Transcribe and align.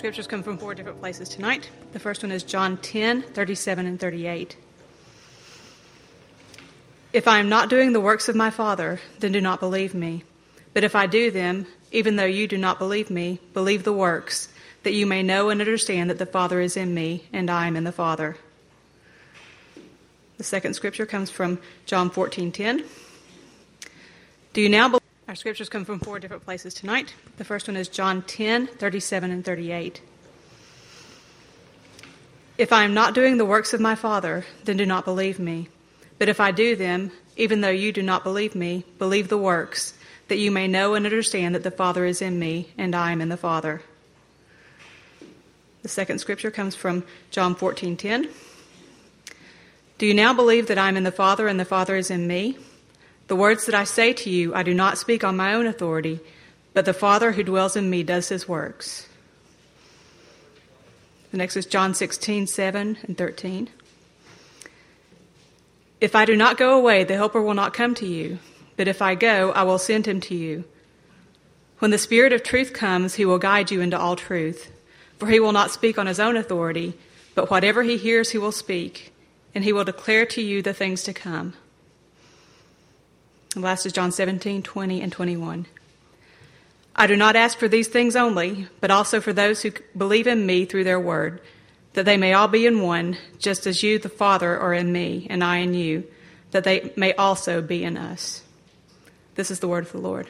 scriptures 0.00 0.26
come 0.26 0.42
from 0.42 0.56
four 0.56 0.74
different 0.74 0.98
places 0.98 1.28
tonight. 1.28 1.68
The 1.92 1.98
first 1.98 2.22
one 2.22 2.32
is 2.32 2.42
John 2.42 2.78
10, 2.78 3.20
37 3.20 3.84
and 3.84 4.00
38. 4.00 4.56
If 7.12 7.28
I 7.28 7.38
am 7.38 7.50
not 7.50 7.68
doing 7.68 7.92
the 7.92 8.00
works 8.00 8.26
of 8.26 8.34
my 8.34 8.48
Father, 8.48 8.98
then 9.18 9.30
do 9.30 9.42
not 9.42 9.60
believe 9.60 9.92
me. 9.92 10.24
But 10.72 10.84
if 10.84 10.96
I 10.96 11.06
do 11.06 11.30
them, 11.30 11.66
even 11.92 12.16
though 12.16 12.24
you 12.24 12.48
do 12.48 12.56
not 12.56 12.78
believe 12.78 13.10
me, 13.10 13.40
believe 13.52 13.84
the 13.84 13.92
works, 13.92 14.48
that 14.84 14.94
you 14.94 15.04
may 15.04 15.22
know 15.22 15.50
and 15.50 15.60
understand 15.60 16.08
that 16.08 16.18
the 16.18 16.24
Father 16.24 16.62
is 16.62 16.78
in 16.78 16.94
me, 16.94 17.26
and 17.30 17.50
I 17.50 17.66
am 17.66 17.76
in 17.76 17.84
the 17.84 17.92
Father. 17.92 18.38
The 20.38 20.44
second 20.44 20.72
scripture 20.72 21.04
comes 21.04 21.28
from 21.28 21.58
John 21.84 22.08
14, 22.08 22.52
10. 22.52 22.84
Do 24.54 24.62
you 24.62 24.70
now 24.70 24.88
believe? 24.88 24.99
Our 25.30 25.36
scriptures 25.36 25.68
come 25.68 25.84
from 25.84 26.00
four 26.00 26.18
different 26.18 26.44
places 26.44 26.74
tonight. 26.74 27.14
The 27.36 27.44
first 27.44 27.68
one 27.68 27.76
is 27.76 27.86
John 27.86 28.22
10, 28.22 28.66
37 28.66 29.30
and 29.30 29.44
38. 29.44 30.02
If 32.58 32.72
I 32.72 32.82
am 32.82 32.94
not 32.94 33.14
doing 33.14 33.36
the 33.36 33.44
works 33.44 33.72
of 33.72 33.80
my 33.80 33.94
Father, 33.94 34.44
then 34.64 34.76
do 34.76 34.84
not 34.84 35.04
believe 35.04 35.38
me. 35.38 35.68
But 36.18 36.28
if 36.28 36.40
I 36.40 36.50
do 36.50 36.74
them, 36.74 37.12
even 37.36 37.60
though 37.60 37.70
you 37.70 37.92
do 37.92 38.02
not 38.02 38.24
believe 38.24 38.56
me, 38.56 38.84
believe 38.98 39.28
the 39.28 39.38
works, 39.38 39.94
that 40.26 40.38
you 40.38 40.50
may 40.50 40.66
know 40.66 40.94
and 40.94 41.06
understand 41.06 41.54
that 41.54 41.62
the 41.62 41.70
Father 41.70 42.04
is 42.04 42.20
in 42.20 42.40
me, 42.40 42.72
and 42.76 42.92
I 42.92 43.12
am 43.12 43.20
in 43.20 43.28
the 43.28 43.36
Father. 43.36 43.82
The 45.82 45.88
second 45.88 46.18
scripture 46.18 46.50
comes 46.50 46.74
from 46.74 47.04
John 47.30 47.54
14, 47.54 47.96
10. 47.96 48.28
Do 49.98 50.06
you 50.06 50.14
now 50.14 50.34
believe 50.34 50.66
that 50.66 50.76
I 50.76 50.88
am 50.88 50.96
in 50.96 51.04
the 51.04 51.12
Father, 51.12 51.46
and 51.46 51.60
the 51.60 51.64
Father 51.64 51.94
is 51.94 52.10
in 52.10 52.26
me? 52.26 52.58
The 53.30 53.36
words 53.36 53.66
that 53.66 53.76
I 53.76 53.84
say 53.84 54.12
to 54.12 54.28
you, 54.28 54.52
I 54.56 54.64
do 54.64 54.74
not 54.74 54.98
speak 54.98 55.22
on 55.22 55.36
my 55.36 55.54
own 55.54 55.68
authority, 55.68 56.18
but 56.74 56.84
the 56.84 56.92
Father 56.92 57.30
who 57.30 57.44
dwells 57.44 57.76
in 57.76 57.88
me 57.88 58.02
does 58.02 58.28
his 58.28 58.48
works. 58.48 59.08
The 61.30 61.36
next 61.36 61.56
is 61.56 61.64
John 61.64 61.94
16, 61.94 62.48
7 62.48 62.98
and 63.04 63.16
13. 63.16 63.68
If 66.00 66.16
I 66.16 66.24
do 66.24 66.34
not 66.34 66.58
go 66.58 66.76
away, 66.76 67.04
the 67.04 67.14
Helper 67.14 67.40
will 67.40 67.54
not 67.54 67.72
come 67.72 67.94
to 67.94 68.04
you, 68.04 68.40
but 68.76 68.88
if 68.88 69.00
I 69.00 69.14
go, 69.14 69.52
I 69.52 69.62
will 69.62 69.78
send 69.78 70.06
him 70.06 70.20
to 70.22 70.34
you. 70.34 70.64
When 71.78 71.92
the 71.92 71.98
Spirit 71.98 72.32
of 72.32 72.42
truth 72.42 72.72
comes, 72.72 73.14
he 73.14 73.24
will 73.24 73.38
guide 73.38 73.70
you 73.70 73.80
into 73.80 73.96
all 73.96 74.16
truth, 74.16 74.72
for 75.20 75.28
he 75.28 75.38
will 75.38 75.52
not 75.52 75.70
speak 75.70 76.00
on 76.00 76.08
his 76.08 76.18
own 76.18 76.36
authority, 76.36 76.94
but 77.36 77.48
whatever 77.48 77.84
he 77.84 77.96
hears, 77.96 78.30
he 78.30 78.38
will 78.38 78.50
speak, 78.50 79.12
and 79.54 79.62
he 79.62 79.72
will 79.72 79.84
declare 79.84 80.26
to 80.26 80.42
you 80.42 80.62
the 80.62 80.74
things 80.74 81.04
to 81.04 81.14
come. 81.14 81.54
The 83.54 83.60
last 83.60 83.84
is 83.84 83.92
John 83.92 84.12
17, 84.12 84.62
20, 84.62 85.00
and 85.00 85.10
21. 85.10 85.66
I 86.94 87.06
do 87.08 87.16
not 87.16 87.34
ask 87.34 87.58
for 87.58 87.66
these 87.66 87.88
things 87.88 88.14
only, 88.14 88.68
but 88.80 88.92
also 88.92 89.20
for 89.20 89.32
those 89.32 89.62
who 89.62 89.72
believe 89.96 90.28
in 90.28 90.46
me 90.46 90.66
through 90.66 90.84
their 90.84 91.00
word, 91.00 91.40
that 91.94 92.04
they 92.04 92.16
may 92.16 92.32
all 92.32 92.46
be 92.46 92.64
in 92.64 92.80
one, 92.80 93.18
just 93.40 93.66
as 93.66 93.82
you, 93.82 93.98
the 93.98 94.08
Father, 94.08 94.56
are 94.56 94.72
in 94.72 94.92
me, 94.92 95.26
and 95.28 95.42
I 95.42 95.56
in 95.58 95.74
you, 95.74 96.04
that 96.52 96.62
they 96.62 96.92
may 96.96 97.12
also 97.14 97.60
be 97.60 97.82
in 97.82 97.96
us. 97.96 98.42
This 99.34 99.50
is 99.50 99.58
the 99.58 99.68
word 99.68 99.86
of 99.86 99.92
the 99.92 99.98
Lord. 99.98 100.28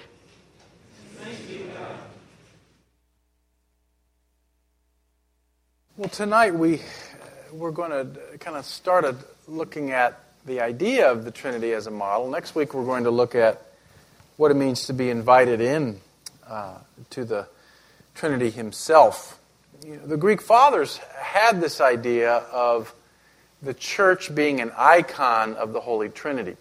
Well, 5.99 6.09
tonight 6.09 6.55
we 6.55 6.81
we're 7.53 7.73
going 7.73 7.91
to 7.91 8.39
kind 8.39 8.57
of 8.57 8.65
start 8.65 9.05
looking 9.47 9.91
at 9.91 10.30
the 10.45 10.61
idea 10.61 11.11
of 11.11 11.25
the 11.25 11.31
Trinity 11.31 11.73
as 11.73 11.87
a 11.87 11.91
model. 11.91 12.31
Next 12.31 12.55
week, 12.55 12.75
we're 12.75 12.85
going 12.85 13.05
to 13.05 13.11
look 13.11 13.35
at 13.35 13.63
what 14.37 14.51
it 14.51 14.55
means 14.55 14.87
to 14.87 14.93
be 14.93 15.11
invited 15.11 15.61
in 15.61 16.01
uh, 16.49 16.79
to 17.11 17.25
the 17.25 17.47
Trinity 18.15 18.51
Himself. 18.51 19.39
You 19.85 19.97
know, 19.97 20.07
the 20.07 20.17
Greek 20.17 20.41
fathers 20.41 20.99
had 21.19 21.61
this 21.61 21.81
idea 21.81 22.33
of 22.33 22.95
the 23.63 23.75
church 23.75 24.35
being 24.35 24.61
an 24.61 24.73
icon 24.77 25.55
of 25.55 25.73
the 25.73 25.81
Holy 25.81 26.09
Trinity. 26.09 26.57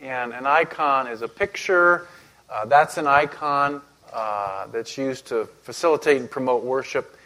And 0.00 0.32
an 0.32 0.46
icon 0.46 1.06
is 1.08 1.22
a 1.22 1.28
picture, 1.28 2.06
uh, 2.48 2.64
that's 2.64 2.96
an 2.96 3.06
icon 3.06 3.82
uh, 4.12 4.66
that's 4.68 4.96
used 4.96 5.26
to 5.26 5.46
facilitate 5.62 6.18
and 6.18 6.30
promote 6.30 6.64
worship. 6.64 7.16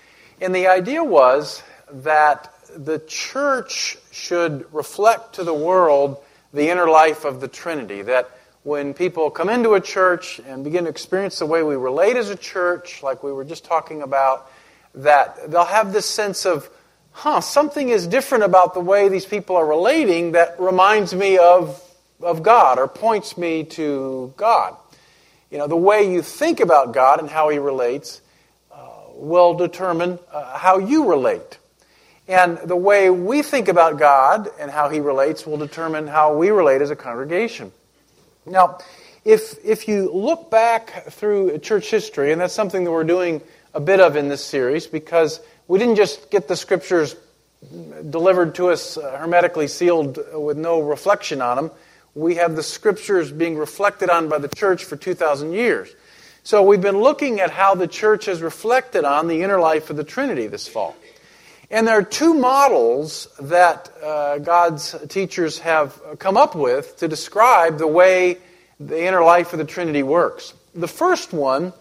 And 0.41 0.55
the 0.55 0.67
idea 0.67 1.05
was 1.05 1.63
that 1.93 2.52
the 2.77 2.99
church 3.01 3.99
should 4.11 4.73
reflect 4.73 5.35
to 5.35 5.45
the 5.45 5.55
world 5.55 6.19
the 6.53 6.69
inner 6.69 6.89
life 6.89 7.25
of 7.25 7.41
the 7.41 7.49
Trinity. 7.49 8.03
That 8.03 8.31
when 8.63 8.95
people 8.95 9.31
come 9.31 9.49
into 9.49 9.75
a 9.75 9.81
church 9.81 10.41
and 10.47 10.63
begin 10.63 10.85
to 10.85 10.91
experience 10.91 11.39
the 11.39 11.47
way 11.47 11.63
we 11.63 11.77
relate 11.77 12.17
as 12.17 12.31
a 12.31 12.37
church, 12.37 13.03
like 13.03 13.23
we 13.23 13.33
were 13.33 13.45
just 13.45 13.65
talking 13.65 14.03
about, 14.03 14.51
that 14.95 15.51
they'll 15.51 15.65
have 15.65 15.93
this 15.93 16.07
sense 16.07 16.47
of, 16.47 16.69
huh, 17.13 17.41
something 17.41 17.89
is 17.89 18.07
different 18.07 18.45
about 18.45 18.75
the 18.75 18.81
way 18.81 19.09
these 19.09 19.27
people 19.27 19.57
are 19.57 19.67
relating 19.67 20.33
that 20.33 20.61
reminds 20.61 21.15
me 21.15 21.39
of, 21.39 21.83
of 22.21 22.43
God 22.43 22.79
or 22.79 22.87
points 22.87 23.37
me 23.37 23.65
to 23.65 24.33
God. 24.37 24.77
You 25.51 25.59
know, 25.59 25.67
the 25.67 25.77
way 25.77 26.11
you 26.11 26.23
think 26.23 26.61
about 26.61 26.95
God 26.95 27.21
and 27.21 27.29
how 27.29 27.49
He 27.49 27.59
relates 27.59 28.23
uh, 28.71 28.77
will 29.15 29.55
determine 29.55 30.19
uh, 30.31 30.57
how 30.57 30.79
you 30.79 31.09
relate. 31.09 31.59
And 32.33 32.57
the 32.57 32.77
way 32.77 33.11
we 33.11 33.43
think 33.43 33.69
about 33.69 33.99
God 33.99 34.49
and 34.59 34.71
how 34.71 34.89
He 34.89 35.01
relates 35.01 35.47
will 35.47 35.59
determine 35.59 36.07
how 36.07 36.35
we 36.35 36.49
relate 36.49 36.81
as 36.81 36.89
a 36.89 36.97
congregation. 36.97 37.73
Now, 38.47 38.79
if, 39.23 39.63
if 39.63 39.87
you 39.87 40.11
look 40.11 40.51
back 40.51 41.11
through 41.11 41.59
church 41.59 41.91
history, 41.91 42.33
and 42.33 42.41
that's 42.41 42.55
something 42.55 42.85
that 42.85 42.91
we're 42.91 43.05
doing 43.05 43.43
a 43.75 43.81
bit 43.81 44.01
of 44.01 44.17
in 44.17 44.31
this 44.31 44.43
series, 44.43 44.87
because 44.87 45.43
we 45.69 45.79
didn't 45.79 45.97
just 45.97 46.31
get 46.31 46.49
the 46.49 46.57
scriptures 46.57 47.15
delivered 48.09 48.55
to 48.55 48.71
us 48.71 48.95
hermetically 48.95 49.69
sealed 49.69 50.19
with 50.33 50.57
no 50.57 50.81
reflection 50.81 51.43
on 51.43 51.57
them. 51.57 51.71
We 52.15 52.37
have 52.37 52.57
the 52.57 52.63
scriptures 52.63 53.31
being 53.31 53.59
reflected 53.59 54.09
on 54.09 54.31
by 54.31 54.39
the 54.39 54.49
church 54.49 54.85
for 54.85 54.97
2,000 54.97 55.53
years. 55.53 55.95
So 56.45 56.63
we've 56.63 56.81
been 56.81 56.99
looking 56.99 57.41
at 57.41 57.51
how 57.51 57.75
the 57.75 57.87
church 57.87 58.25
has 58.25 58.41
reflected 58.41 59.05
on 59.05 59.29
the 59.29 59.43
inner 59.43 59.61
life 59.61 59.91
of 59.91 59.99
the 59.99 60.05
Trinity 60.05 60.47
this 60.47 60.67
fall. 60.67 60.97
And 61.73 61.89
there 61.89 61.97
are 61.99 62.03
two 62.03 62.35
models 62.35 63.29
that 63.41 63.91
uh, 64.03 64.37
God's 64.41 64.95
teachers 65.09 65.59
have 65.61 65.99
come 66.19 66.37
up 66.37 66.55
with 66.55 66.99
to 66.99 67.09
describe 67.09 67.79
the 67.79 67.87
way 67.87 68.37
the 68.79 69.07
inner 69.07 69.25
life 69.25 69.55
of 69.55 69.59
the 69.59 69.65
Trinity 69.65 70.03
works. 70.03 70.53
The 70.75 70.87
first 70.87 71.33
one 71.33 71.73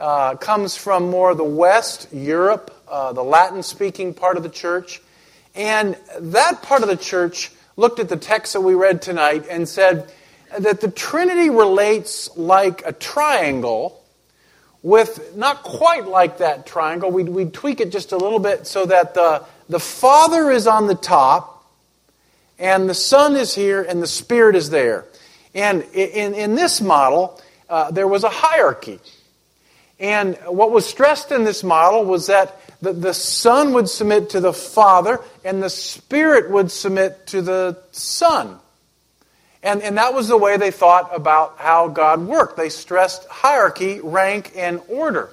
uh, 0.00 0.34
comes 0.34 0.76
from 0.76 1.10
more 1.10 1.32
the 1.36 1.44
West, 1.44 2.08
Europe, 2.12 2.76
uh, 2.88 3.12
the 3.12 3.22
Latin 3.22 3.62
speaking 3.62 4.14
part 4.14 4.36
of 4.36 4.42
the 4.42 4.48
church. 4.48 5.00
And 5.54 5.96
that 6.18 6.62
part 6.62 6.82
of 6.82 6.88
the 6.88 6.96
church 6.96 7.52
looked 7.76 8.00
at 8.00 8.08
the 8.08 8.16
text 8.16 8.54
that 8.54 8.62
we 8.62 8.74
read 8.74 9.00
tonight 9.00 9.46
and 9.48 9.68
said 9.68 10.10
that 10.58 10.80
the 10.80 10.90
Trinity 10.90 11.50
relates 11.50 12.36
like 12.36 12.84
a 12.84 12.92
triangle 12.92 14.02
with 14.86 15.34
not 15.34 15.64
quite 15.64 16.06
like 16.06 16.38
that 16.38 16.64
triangle. 16.64 17.10
We'd, 17.10 17.28
we'd 17.28 17.52
tweak 17.52 17.80
it 17.80 17.90
just 17.90 18.12
a 18.12 18.16
little 18.16 18.38
bit 18.38 18.68
so 18.68 18.86
that 18.86 19.14
the, 19.14 19.44
the 19.68 19.80
Father 19.80 20.48
is 20.48 20.68
on 20.68 20.86
the 20.86 20.94
top, 20.94 21.66
and 22.56 22.88
the 22.88 22.94
Son 22.94 23.34
is 23.34 23.52
here, 23.52 23.82
and 23.82 24.00
the 24.00 24.06
Spirit 24.06 24.54
is 24.54 24.70
there. 24.70 25.04
And 25.56 25.82
in, 25.92 26.34
in 26.34 26.54
this 26.54 26.80
model, 26.80 27.42
uh, 27.68 27.90
there 27.90 28.06
was 28.06 28.22
a 28.22 28.28
hierarchy. 28.28 29.00
And 29.98 30.36
what 30.46 30.70
was 30.70 30.86
stressed 30.86 31.32
in 31.32 31.42
this 31.42 31.64
model 31.64 32.04
was 32.04 32.28
that 32.28 32.56
the, 32.80 32.92
the 32.92 33.12
Son 33.12 33.72
would 33.72 33.88
submit 33.88 34.30
to 34.30 34.40
the 34.40 34.52
Father, 34.52 35.20
and 35.44 35.60
the 35.60 35.70
Spirit 35.70 36.48
would 36.52 36.70
submit 36.70 37.26
to 37.26 37.42
the 37.42 37.76
Son. 37.90 38.60
And, 39.66 39.82
and 39.82 39.98
that 39.98 40.14
was 40.14 40.28
the 40.28 40.36
way 40.36 40.56
they 40.58 40.70
thought 40.70 41.10
about 41.12 41.56
how 41.58 41.88
God 41.88 42.20
worked. 42.20 42.56
They 42.56 42.68
stressed 42.68 43.26
hierarchy, 43.26 43.98
rank, 44.00 44.52
and 44.54 44.80
order. 44.86 45.30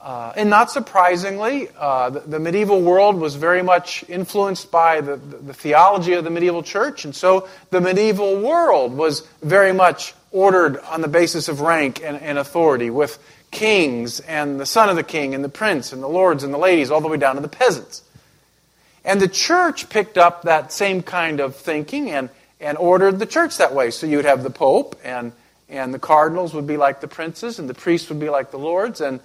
Uh, 0.00 0.32
and 0.36 0.48
not 0.48 0.70
surprisingly, 0.70 1.68
uh, 1.76 2.10
the, 2.10 2.20
the, 2.20 2.38
medieval 2.38 2.80
world 2.80 3.16
was 3.16 3.34
very 3.34 3.64
much 3.64 4.04
influenced 4.08 4.70
by 4.70 5.00
the, 5.00 5.16
the, 5.16 5.36
the, 5.38 5.52
theology 5.52 6.12
of 6.12 6.22
the 6.22 6.30
medieval 6.30 6.62
church, 6.62 7.04
and 7.04 7.16
so 7.16 7.48
the 7.70 7.80
medieval 7.80 8.40
world 8.40 8.96
was 8.96 9.26
very 9.42 9.72
much 9.72 10.14
ordered 10.30 10.78
on 10.84 11.00
the 11.00 11.08
basis 11.08 11.48
of 11.48 11.60
rank 11.60 12.00
and, 12.00 12.16
and 12.22 12.38
authority, 12.38 12.90
with 12.90 13.18
kings 13.50 14.20
and 14.20 14.60
the 14.60 14.66
son 14.66 14.88
of 14.88 14.94
the 14.94 15.02
king 15.02 15.34
and 15.34 15.42
the 15.42 15.48
prince 15.48 15.92
and 15.92 16.00
the 16.00 16.08
lords 16.08 16.44
and 16.44 16.54
the 16.54 16.58
ladies, 16.58 16.92
all 16.92 17.00
the 17.00 17.08
way 17.08 17.16
down 17.16 17.34
to 17.34 17.42
the 17.42 17.48
peasants. 17.48 18.02
And 19.04 19.20
the 19.20 19.28
church 19.28 19.88
picked 19.88 20.16
up 20.16 20.42
that 20.42 20.70
same 20.70 21.02
kind 21.02 21.40
of 21.40 21.56
thinking 21.56 22.12
and 22.12 22.30
and 22.60 22.76
ordered 22.78 23.18
the 23.18 23.26
church 23.26 23.58
that 23.58 23.74
way. 23.74 23.90
So 23.90 24.06
you'd 24.06 24.24
have 24.24 24.42
the 24.42 24.50
Pope, 24.50 24.98
and, 25.04 25.32
and 25.68 25.92
the 25.92 25.98
cardinals 25.98 26.54
would 26.54 26.66
be 26.66 26.76
like 26.76 27.00
the 27.00 27.08
princes, 27.08 27.58
and 27.58 27.68
the 27.68 27.74
priests 27.74 28.08
would 28.08 28.20
be 28.20 28.28
like 28.28 28.50
the 28.50 28.58
lords, 28.58 29.00
and 29.00 29.20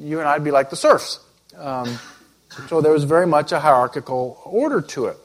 you 0.00 0.18
and 0.20 0.28
I'd 0.28 0.44
be 0.44 0.50
like 0.50 0.70
the 0.70 0.76
serfs. 0.76 1.20
Um, 1.56 1.98
so 2.68 2.80
there 2.80 2.92
was 2.92 3.04
very 3.04 3.26
much 3.26 3.52
a 3.52 3.60
hierarchical 3.60 4.40
order 4.44 4.80
to 4.80 5.06
it. 5.06 5.16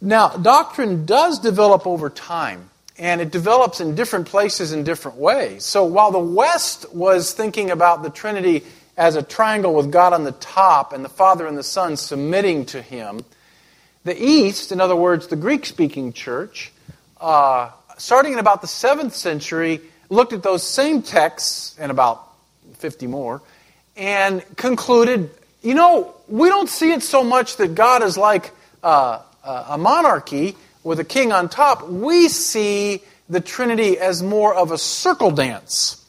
Now, 0.00 0.28
doctrine 0.28 1.06
does 1.06 1.38
develop 1.40 1.86
over 1.86 2.10
time, 2.10 2.70
and 2.96 3.20
it 3.20 3.30
develops 3.32 3.80
in 3.80 3.94
different 3.94 4.26
places 4.26 4.72
in 4.72 4.84
different 4.84 5.18
ways. 5.18 5.64
So 5.64 5.84
while 5.84 6.10
the 6.10 6.18
West 6.18 6.92
was 6.94 7.32
thinking 7.32 7.70
about 7.70 8.02
the 8.02 8.10
Trinity 8.10 8.64
as 8.98 9.14
a 9.14 9.22
triangle 9.22 9.74
with 9.74 9.92
God 9.92 10.12
on 10.12 10.24
the 10.24 10.32
top 10.32 10.92
and 10.92 11.04
the 11.04 11.08
Father 11.08 11.46
and 11.46 11.56
the 11.56 11.62
Son 11.62 11.96
submitting 11.96 12.66
to 12.66 12.82
him. 12.82 13.24
The 14.08 14.22
East, 14.22 14.72
in 14.72 14.80
other 14.80 14.96
words, 14.96 15.26
the 15.26 15.36
Greek 15.36 15.66
speaking 15.66 16.12
church, 16.12 16.72
uh, 17.20 17.70
starting 17.98 18.32
in 18.32 18.38
about 18.38 18.62
the 18.62 18.66
7th 18.66 19.12
century, 19.12 19.80
looked 20.08 20.32
at 20.32 20.42
those 20.42 20.62
same 20.62 21.02
texts 21.02 21.76
and 21.78 21.90
about 21.90 22.26
50 22.78 23.06
more 23.06 23.42
and 23.96 24.42
concluded 24.56 25.30
you 25.62 25.74
know, 25.74 26.14
we 26.28 26.48
don't 26.48 26.68
see 26.68 26.92
it 26.92 27.02
so 27.02 27.24
much 27.24 27.56
that 27.56 27.74
God 27.74 28.02
is 28.02 28.16
like 28.16 28.52
uh, 28.82 29.22
a 29.44 29.76
monarchy 29.76 30.56
with 30.84 31.00
a 31.00 31.04
king 31.04 31.32
on 31.32 31.48
top. 31.48 31.88
We 31.88 32.28
see 32.28 33.02
the 33.28 33.40
Trinity 33.40 33.98
as 33.98 34.22
more 34.22 34.54
of 34.54 34.70
a 34.70 34.78
circle 34.78 35.30
dance. 35.30 36.04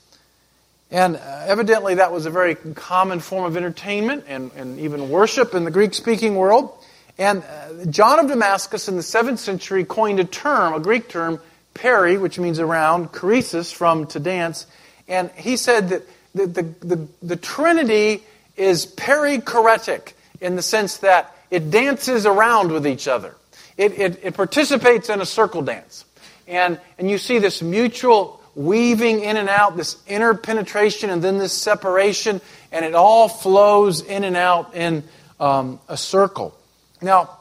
And 0.91 1.15
uh, 1.15 1.43
evidently, 1.47 1.95
that 1.95 2.11
was 2.11 2.25
a 2.25 2.29
very 2.29 2.55
common 2.55 3.19
form 3.19 3.45
of 3.45 3.57
entertainment 3.57 4.25
and, 4.27 4.51
and 4.55 4.79
even 4.79 5.09
worship 5.09 5.53
in 5.53 5.63
the 5.63 5.71
Greek 5.71 5.93
speaking 5.93 6.35
world. 6.35 6.71
And 7.19 7.44
uh, 7.44 7.86
John 7.86 8.18
of 8.18 8.27
Damascus 8.27 8.88
in 8.88 8.95
the 8.95 9.01
7th 9.01 9.39
century 9.39 9.83
coined 9.83 10.21
a 10.21 10.24
term, 10.24 10.74
a 10.74 10.80
Greek 10.80 11.10
term, 11.10 11.39
peri, 11.74 12.18
which 12.18 12.39
means 12.39 12.60
around, 12.60 13.12
choresis, 13.12 13.71
from 13.71 14.07
to 14.07 14.19
dance. 14.19 14.66
And 15.07 15.30
he 15.31 15.57
said 15.57 15.89
that 15.89 16.04
the, 16.33 16.48
the, 16.48 16.63
the, 16.63 17.07
the 17.21 17.36
Trinity 17.36 18.24
is 18.56 18.86
perichoretic 18.86 20.13
in 20.39 20.56
the 20.56 20.62
sense 20.62 20.98
that 20.98 21.36
it 21.51 21.69
dances 21.69 22.25
around 22.25 22.71
with 22.71 22.88
each 22.88 23.07
other. 23.07 23.36
It, 23.77 24.00
it, 24.00 24.19
it 24.24 24.33
participates 24.33 25.10
in 25.10 25.19
a 25.19 25.25
circle 25.25 25.62
dance. 25.62 26.06
And, 26.48 26.80
and 26.98 27.10
you 27.10 27.18
see 27.18 27.39
this 27.39 27.62
mutual 27.62 28.42
weaving 28.56 29.21
in 29.21 29.36
and 29.36 29.50
out, 29.50 29.75
this 29.75 29.98
interpenetration 30.07 31.10
and 31.10 31.21
then 31.21 31.38
this 31.38 31.54
separation, 31.54 32.39
and 32.71 32.86
it 32.86 32.95
all 32.95 33.27
flows 33.27 34.01
in 34.01 34.24
and 34.24 34.38
out 34.38 34.74
in 34.74 35.04
um, 35.39 35.80
a 35.89 35.98
circle. 35.98 36.56
Now, 37.01 37.37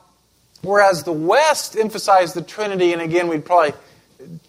whereas 0.62 1.02
the 1.02 1.12
West 1.12 1.76
emphasized 1.76 2.34
the 2.34 2.42
Trinity, 2.42 2.92
and 2.92 3.02
again, 3.02 3.28
we'd 3.28 3.44
probably 3.44 3.74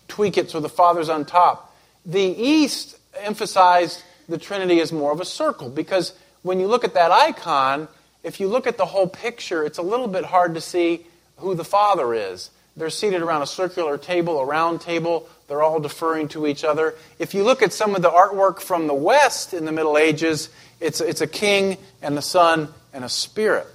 tweak 0.08 0.38
it 0.38 0.50
so 0.50 0.60
the 0.60 0.70
Father's 0.70 1.10
on 1.10 1.26
top, 1.26 1.76
the 2.06 2.22
East 2.22 2.98
emphasized 3.16 4.04
the 4.28 4.38
Trinity 4.38 4.80
as 4.80 4.92
more 4.92 5.12
of 5.12 5.20
a 5.20 5.26
circle 5.26 5.70
because 5.70 6.14
when 6.44 6.60
you 6.60 6.68
look 6.68 6.84
at 6.84 6.94
that 6.94 7.12
icon, 7.12 7.88
if 8.24 8.40
you 8.40 8.48
look 8.48 8.68
at 8.68 8.78
the 8.78 8.86
whole 8.86 9.08
picture, 9.08 9.66
it's 9.66 9.78
a 9.78 9.82
little 9.82 10.08
bit 10.08 10.26
hard 10.26 10.56
to 10.56 10.62
see 10.62 11.06
who 11.38 11.56
the 11.56 11.64
Father 11.64 12.14
is. 12.14 12.50
They're 12.78 12.90
seated 12.90 13.22
around 13.22 13.42
a 13.42 13.48
circular 13.48 13.98
table, 13.98 14.40
a 14.40 14.46
round 14.46 14.82
table. 14.82 15.28
They're 15.48 15.64
all 15.64 15.80
deferring 15.80 16.30
to 16.30 16.48
each 16.48 16.64
other. 16.64 16.96
If 17.18 17.34
you 17.34 17.44
look 17.44 17.62
at 17.62 17.74
some 17.74 17.96
of 17.96 18.02
the 18.02 18.10
artwork 18.10 18.62
from 18.62 18.88
the 18.88 18.94
West 18.94 19.54
in 19.54 19.66
the 19.66 19.72
Middle 19.72 19.98
Ages, 19.98 20.50
it's, 20.80 21.02
it's 21.02 21.22
a 21.22 21.28
king 21.28 21.78
and 22.02 22.16
the 22.16 22.22
son 22.22 22.70
and 22.94 23.04
a 23.04 23.10
spirit. 23.10 23.68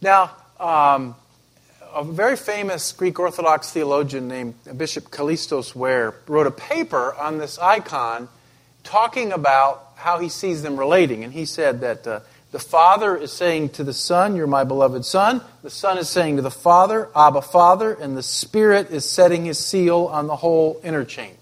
Now, 0.00 0.30
um, 0.60 1.16
a 1.92 2.04
very 2.04 2.36
famous 2.36 2.92
Greek 2.92 3.18
Orthodox 3.18 3.72
theologian 3.72 4.28
named 4.28 4.54
Bishop 4.76 5.10
Kallistos 5.10 5.74
Ware 5.74 6.14
wrote 6.28 6.46
a 6.46 6.52
paper 6.52 7.14
on 7.14 7.38
this 7.38 7.58
icon 7.58 8.28
talking 8.84 9.32
about 9.32 9.84
how 9.96 10.20
he 10.20 10.28
sees 10.28 10.62
them 10.62 10.76
relating. 10.76 11.24
And 11.24 11.32
he 11.32 11.44
said 11.44 11.80
that 11.80 12.06
uh, 12.06 12.20
the 12.52 12.60
Father 12.60 13.16
is 13.16 13.32
saying 13.32 13.70
to 13.70 13.84
the 13.84 13.92
Son, 13.92 14.36
You're 14.36 14.46
my 14.46 14.62
beloved 14.62 15.04
Son. 15.04 15.42
The 15.62 15.70
Son 15.70 15.98
is 15.98 16.08
saying 16.08 16.36
to 16.36 16.42
the 16.42 16.50
Father, 16.50 17.08
Abba, 17.16 17.42
Father. 17.42 17.92
And 17.92 18.16
the 18.16 18.22
Spirit 18.22 18.90
is 18.90 19.04
setting 19.08 19.46
his 19.46 19.58
seal 19.58 20.06
on 20.06 20.28
the 20.28 20.36
whole 20.36 20.80
interchange. 20.84 21.34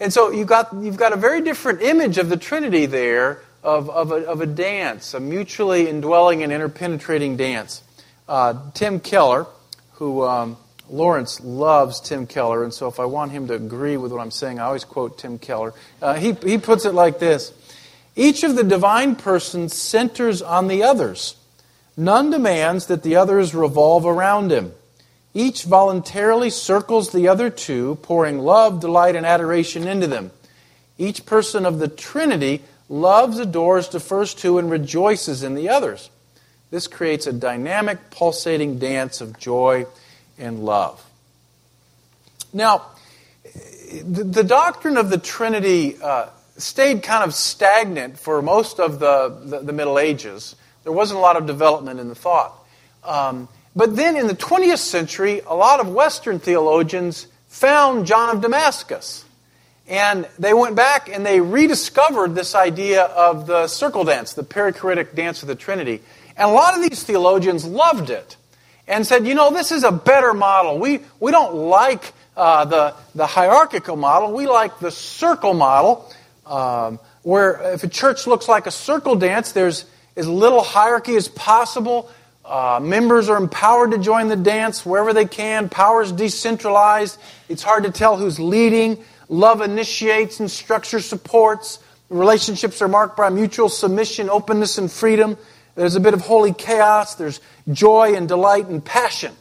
And 0.00 0.12
so 0.12 0.30
you've 0.30 0.48
got, 0.48 0.72
you've 0.72 0.96
got 0.96 1.12
a 1.12 1.16
very 1.16 1.42
different 1.42 1.82
image 1.82 2.16
of 2.16 2.30
the 2.30 2.38
Trinity 2.38 2.86
there 2.86 3.40
of, 3.62 3.90
of, 3.90 4.10
a, 4.10 4.26
of 4.26 4.40
a 4.40 4.46
dance, 4.46 5.14
a 5.14 5.20
mutually 5.20 5.88
indwelling 5.88 6.42
and 6.42 6.52
interpenetrating 6.52 7.36
dance. 7.36 7.82
Uh, 8.28 8.70
Tim 8.74 9.00
Keller, 9.00 9.46
who 9.94 10.24
um, 10.24 10.56
Lawrence 10.90 11.40
loves 11.40 12.00
Tim 12.00 12.26
Keller, 12.26 12.64
and 12.64 12.72
so 12.72 12.88
if 12.88 12.98
I 12.98 13.04
want 13.04 13.32
him 13.32 13.46
to 13.48 13.54
agree 13.54 13.96
with 13.96 14.12
what 14.12 14.20
I'm 14.20 14.30
saying, 14.30 14.58
I 14.58 14.64
always 14.64 14.84
quote 14.84 15.18
Tim 15.18 15.38
Keller. 15.38 15.74
Uh, 16.00 16.14
he, 16.14 16.32
he 16.32 16.58
puts 16.58 16.84
it 16.84 16.94
like 16.94 17.18
this 17.18 17.52
Each 18.16 18.42
of 18.42 18.56
the 18.56 18.64
divine 18.64 19.16
persons 19.16 19.74
centers 19.76 20.42
on 20.42 20.68
the 20.68 20.82
others. 20.82 21.36
None 21.96 22.30
demands 22.30 22.86
that 22.86 23.02
the 23.02 23.16
others 23.16 23.54
revolve 23.54 24.06
around 24.06 24.50
him. 24.50 24.72
Each 25.34 25.64
voluntarily 25.64 26.50
circles 26.50 27.12
the 27.12 27.28
other 27.28 27.48
two, 27.48 27.96
pouring 28.02 28.38
love, 28.38 28.80
delight, 28.80 29.16
and 29.16 29.24
adoration 29.24 29.86
into 29.86 30.06
them. 30.06 30.30
Each 30.98 31.24
person 31.24 31.64
of 31.64 31.78
the 31.78 31.88
Trinity 31.88 32.62
loves, 32.92 33.38
adores 33.38 33.88
the 33.88 33.98
first 33.98 34.38
two, 34.38 34.58
and 34.58 34.70
rejoices 34.70 35.42
in 35.42 35.54
the 35.54 35.70
others. 35.70 36.10
This 36.70 36.86
creates 36.86 37.26
a 37.26 37.32
dynamic, 37.32 38.10
pulsating 38.10 38.78
dance 38.78 39.20
of 39.20 39.38
joy 39.38 39.86
and 40.38 40.64
love. 40.64 41.02
Now, 42.52 42.86
the, 44.04 44.44
doctrine 44.44 44.96
of 44.98 45.10
the 45.10 45.18
Trinity 45.18 45.96
uh, 46.02 46.28
stayed 46.58 47.02
kind 47.02 47.24
of 47.24 47.34
stagnant 47.34 48.18
for 48.18 48.42
most 48.42 48.78
of 48.78 49.00
the, 49.00 49.40
the, 49.44 49.58
the, 49.60 49.72
Middle 49.72 49.98
Ages. 49.98 50.54
There 50.84 50.92
wasn't 50.92 51.18
a 51.18 51.20
lot 51.20 51.36
of 51.36 51.46
development 51.46 51.98
in 51.98 52.08
the 52.08 52.14
thought. 52.14 52.54
Um, 53.04 53.48
but 53.74 53.96
then 53.96 54.16
in 54.16 54.26
the 54.26 54.34
20th 54.34 54.78
century, 54.78 55.40
a 55.46 55.54
lot 55.54 55.80
of 55.80 55.88
Western 55.88 56.38
theologians 56.38 57.26
found 57.48 58.06
John 58.06 58.36
of 58.36 58.42
Damascus. 58.42 59.24
And 59.88 60.28
they 60.38 60.54
went 60.54 60.76
back 60.76 61.08
and 61.08 61.26
they 61.26 61.40
rediscovered 61.40 62.34
this 62.34 62.54
idea 62.54 63.02
of 63.02 63.46
the 63.46 63.66
circle 63.66 64.04
dance, 64.04 64.32
the 64.32 64.44
perichoretic 64.44 65.14
dance 65.14 65.42
of 65.42 65.48
the 65.48 65.54
Trinity. 65.54 66.00
And 66.36 66.50
a 66.50 66.52
lot 66.52 66.74
of 66.74 66.88
these 66.88 67.02
theologians 67.02 67.64
loved 67.64 68.10
it 68.10 68.36
and 68.86 69.06
said, 69.06 69.26
you 69.26 69.34
know, 69.34 69.50
this 69.50 69.72
is 69.72 69.84
a 69.84 69.92
better 69.92 70.34
model. 70.34 70.78
We, 70.78 71.00
we 71.20 71.30
don't 71.30 71.54
like 71.54 72.12
uh, 72.36 72.64
the, 72.64 72.94
the 73.14 73.26
hierarchical 73.26 73.96
model, 73.96 74.32
we 74.32 74.46
like 74.46 74.78
the 74.78 74.90
circle 74.90 75.54
model, 75.54 76.10
um, 76.46 76.98
where 77.22 77.74
if 77.74 77.84
a 77.84 77.88
church 77.88 78.26
looks 78.26 78.48
like 78.48 78.66
a 78.66 78.70
circle 78.70 79.16
dance, 79.16 79.52
there's 79.52 79.84
as 80.16 80.26
little 80.26 80.62
hierarchy 80.62 81.16
as 81.16 81.28
possible. 81.28 82.10
Uh, 82.44 82.80
members 82.82 83.28
are 83.28 83.36
empowered 83.36 83.92
to 83.92 83.98
join 83.98 84.28
the 84.28 84.36
dance 84.36 84.84
wherever 84.84 85.12
they 85.12 85.24
can. 85.24 85.68
Power 85.68 86.02
is 86.02 86.12
decentralized. 86.12 87.18
It's 87.48 87.62
hard 87.62 87.84
to 87.84 87.90
tell 87.90 88.16
who's 88.16 88.40
leading. 88.40 89.02
Love 89.32 89.62
initiates 89.62 90.40
and 90.40 90.50
structure 90.50 91.00
supports. 91.00 91.78
Relationships 92.10 92.82
are 92.82 92.88
marked 92.88 93.16
by 93.16 93.30
mutual 93.30 93.70
submission, 93.70 94.28
openness, 94.28 94.76
and 94.76 94.92
freedom. 94.92 95.38
There's 95.74 95.94
a 95.94 96.00
bit 96.00 96.12
of 96.12 96.20
holy 96.20 96.52
chaos. 96.52 97.14
There's 97.14 97.40
joy 97.72 98.14
and 98.14 98.28
delight 98.28 98.66
and 98.66 98.84
passion. 98.84 99.32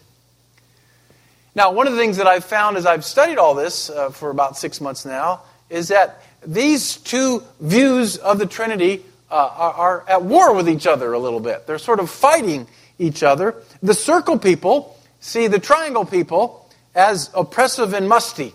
Now, 1.56 1.74
one 1.74 1.88
of 1.88 1.94
the 1.94 2.00
things 2.00 2.16
that 2.16 2.26
I've 2.26 2.46
found 2.46 2.78
as 2.78 2.86
I've 2.86 3.04
studied 3.04 3.38
all 3.38 3.54
this 3.54 3.90
uh, 3.90 4.12
for 4.12 4.30
about 4.30 4.58
six 4.58 4.80
months 4.80 5.06
now 5.06 5.42
is 5.70 5.90
that 5.90 6.24
these 6.48 6.96
two 6.96 7.44
views 7.60 8.16
of 8.16 8.40
the 8.40 8.46
Trinity 8.46 9.04
uh, 9.30 9.36
are, 9.36 9.74
are 9.74 10.06
at 10.08 10.24
war 10.24 10.54
with 10.56 10.70
each 10.70 10.88
other 10.88 11.12
a 11.12 11.20
little 11.20 11.42
bit. 11.42 11.68
They're 11.68 11.78
sort 11.78 12.00
of 12.00 12.10
fighting 12.10 12.66
each 12.98 13.24
other. 13.24 13.56
The 13.84 13.94
circle 13.94 14.40
people 14.40 14.98
see 15.20 15.48
the 15.48 15.60
triangle 15.60 16.06
people 16.06 16.70
as 16.96 17.30
oppressive 17.34 17.94
and 17.94 18.08
musty. 18.08 18.54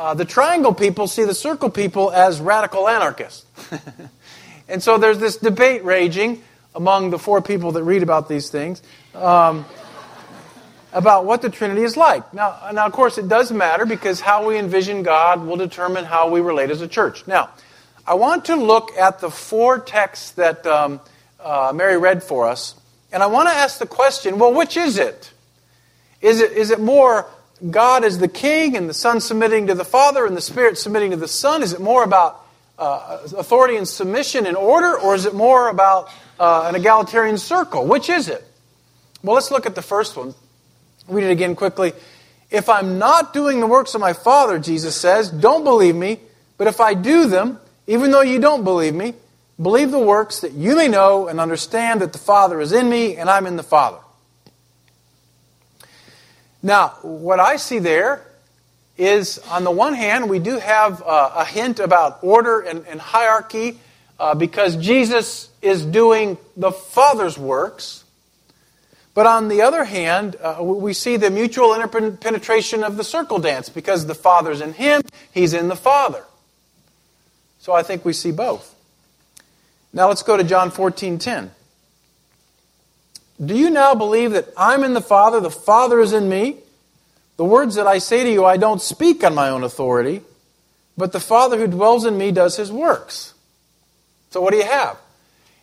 Uh, 0.00 0.14
the 0.14 0.24
triangle 0.24 0.72
people 0.72 1.06
see 1.06 1.24
the 1.24 1.34
circle 1.34 1.68
people 1.68 2.10
as 2.10 2.40
radical 2.40 2.88
anarchists. 2.88 3.44
And 4.70 4.80
so 4.80 4.98
there's 4.98 5.18
this 5.18 5.36
debate 5.36 5.84
raging 5.84 6.42
among 6.76 7.10
the 7.10 7.18
four 7.18 7.42
people 7.42 7.72
that 7.72 7.82
read 7.82 8.04
about 8.04 8.28
these 8.28 8.50
things 8.50 8.80
um, 9.16 9.66
about 10.92 11.24
what 11.24 11.42
the 11.42 11.50
Trinity 11.50 11.82
is 11.82 11.96
like. 11.96 12.32
Now, 12.32 12.70
now, 12.72 12.86
of 12.86 12.92
course, 12.92 13.18
it 13.18 13.26
does 13.26 13.50
matter 13.50 13.84
because 13.84 14.20
how 14.20 14.46
we 14.46 14.56
envision 14.56 15.02
God 15.02 15.44
will 15.44 15.56
determine 15.56 16.04
how 16.04 16.30
we 16.30 16.40
relate 16.40 16.70
as 16.70 16.82
a 16.82 16.86
church. 16.86 17.26
Now, 17.26 17.50
I 18.06 18.14
want 18.14 18.44
to 18.44 18.54
look 18.54 18.96
at 18.96 19.18
the 19.18 19.28
four 19.28 19.80
texts 19.80 20.30
that 20.32 20.64
um, 20.68 21.00
uh, 21.40 21.72
Mary 21.74 21.98
read 21.98 22.22
for 22.22 22.46
us, 22.46 22.76
and 23.10 23.24
I 23.24 23.26
want 23.26 23.48
to 23.48 23.54
ask 23.54 23.80
the 23.80 23.86
question 23.86 24.38
well, 24.38 24.54
which 24.54 24.76
is 24.76 24.98
it? 24.98 25.32
Is 26.20 26.40
it, 26.40 26.52
is 26.52 26.70
it 26.70 26.78
more 26.78 27.26
God 27.68 28.04
as 28.04 28.18
the 28.18 28.28
king 28.28 28.76
and 28.76 28.88
the 28.88 28.94
Son 28.94 29.20
submitting 29.20 29.66
to 29.66 29.74
the 29.74 29.84
Father 29.84 30.24
and 30.24 30.36
the 30.36 30.40
Spirit 30.40 30.78
submitting 30.78 31.10
to 31.10 31.16
the 31.16 31.28
Son? 31.28 31.62
Is 31.62 31.72
it 31.72 31.80
more 31.80 32.04
about 32.04 32.44
uh, 32.78 33.18
authority 33.36 33.76
and 33.76 33.86
submission 33.86 34.46
and 34.46 34.56
order, 34.56 34.98
or 34.98 35.14
is 35.14 35.26
it 35.26 35.34
more 35.34 35.68
about 35.68 36.08
uh, 36.38 36.64
an 36.66 36.74
egalitarian 36.74 37.36
circle? 37.36 37.86
Which 37.86 38.08
is 38.08 38.28
it? 38.28 38.42
Well, 39.22 39.34
let's 39.34 39.50
look 39.50 39.66
at 39.66 39.74
the 39.74 39.82
first 39.82 40.16
one. 40.16 40.34
Read 41.08 41.24
it 41.24 41.30
again 41.30 41.54
quickly. 41.54 41.92
If 42.50 42.68
I'm 42.68 42.98
not 42.98 43.32
doing 43.32 43.60
the 43.60 43.66
works 43.66 43.94
of 43.94 44.00
my 44.00 44.12
Father, 44.12 44.58
Jesus 44.58 44.96
says, 44.96 45.30
don't 45.30 45.64
believe 45.64 45.94
me. 45.94 46.20
But 46.56 46.66
if 46.66 46.80
I 46.80 46.94
do 46.94 47.26
them, 47.26 47.60
even 47.86 48.10
though 48.10 48.22
you 48.22 48.38
don't 48.38 48.64
believe 48.64 48.94
me, 48.94 49.14
believe 49.60 49.90
the 49.90 49.98
works 49.98 50.40
that 50.40 50.52
you 50.52 50.76
may 50.76 50.88
know 50.88 51.28
and 51.28 51.38
understand 51.38 52.00
that 52.00 52.12
the 52.12 52.18
Father 52.18 52.60
is 52.60 52.72
in 52.72 52.88
me 52.88 53.16
and 53.16 53.28
I'm 53.28 53.46
in 53.46 53.56
the 53.56 53.62
Father. 53.62 53.98
Now, 56.62 56.88
what 57.02 57.40
I 57.40 57.56
see 57.56 57.78
there 57.78 58.26
is, 58.98 59.38
on 59.50 59.64
the 59.64 59.70
one 59.70 59.94
hand, 59.94 60.28
we 60.28 60.38
do 60.38 60.58
have 60.58 61.02
uh, 61.02 61.32
a 61.36 61.44
hint 61.44 61.80
about 61.80 62.18
order 62.22 62.60
and, 62.60 62.86
and 62.86 63.00
hierarchy 63.00 63.80
uh, 64.18 64.34
because 64.34 64.76
Jesus 64.76 65.48
is 65.62 65.84
doing 65.84 66.36
the 66.56 66.70
Father's 66.70 67.38
works. 67.38 68.04
But 69.14 69.26
on 69.26 69.48
the 69.48 69.62
other 69.62 69.84
hand, 69.84 70.36
uh, 70.36 70.58
we 70.60 70.92
see 70.92 71.16
the 71.16 71.30
mutual 71.30 71.74
interpenetration 71.74 72.84
of 72.84 72.96
the 72.96 73.04
circle 73.04 73.38
dance 73.38 73.68
because 73.68 74.06
the 74.06 74.14
Father's 74.14 74.60
in 74.60 74.74
Him, 74.74 75.02
He's 75.32 75.54
in 75.54 75.68
the 75.68 75.76
Father. 75.76 76.24
So 77.58 77.72
I 77.72 77.82
think 77.82 78.04
we 78.04 78.12
see 78.12 78.30
both. 78.30 78.74
Now 79.92 80.08
let's 80.08 80.22
go 80.22 80.36
to 80.36 80.44
John 80.44 80.70
14 80.70 81.18
10. 81.18 81.50
Do 83.44 83.56
you 83.56 83.70
now 83.70 83.94
believe 83.94 84.32
that 84.32 84.48
I'm 84.56 84.84
in 84.84 84.92
the 84.92 85.00
Father, 85.00 85.40
the 85.40 85.50
Father 85.50 86.00
is 86.00 86.12
in 86.12 86.28
me? 86.28 86.56
The 87.36 87.44
words 87.44 87.76
that 87.76 87.86
I 87.86 87.98
say 87.98 88.22
to 88.22 88.30
you, 88.30 88.44
I 88.44 88.58
don't 88.58 88.82
speak 88.82 89.24
on 89.24 89.34
my 89.34 89.48
own 89.48 89.64
authority, 89.64 90.20
but 90.98 91.12
the 91.12 91.20
Father 91.20 91.58
who 91.58 91.66
dwells 91.66 92.04
in 92.04 92.18
me 92.18 92.32
does 92.32 92.56
his 92.56 92.70
works. 92.70 93.32
So 94.30 94.42
what 94.42 94.50
do 94.50 94.58
you 94.58 94.66
have? 94.66 94.98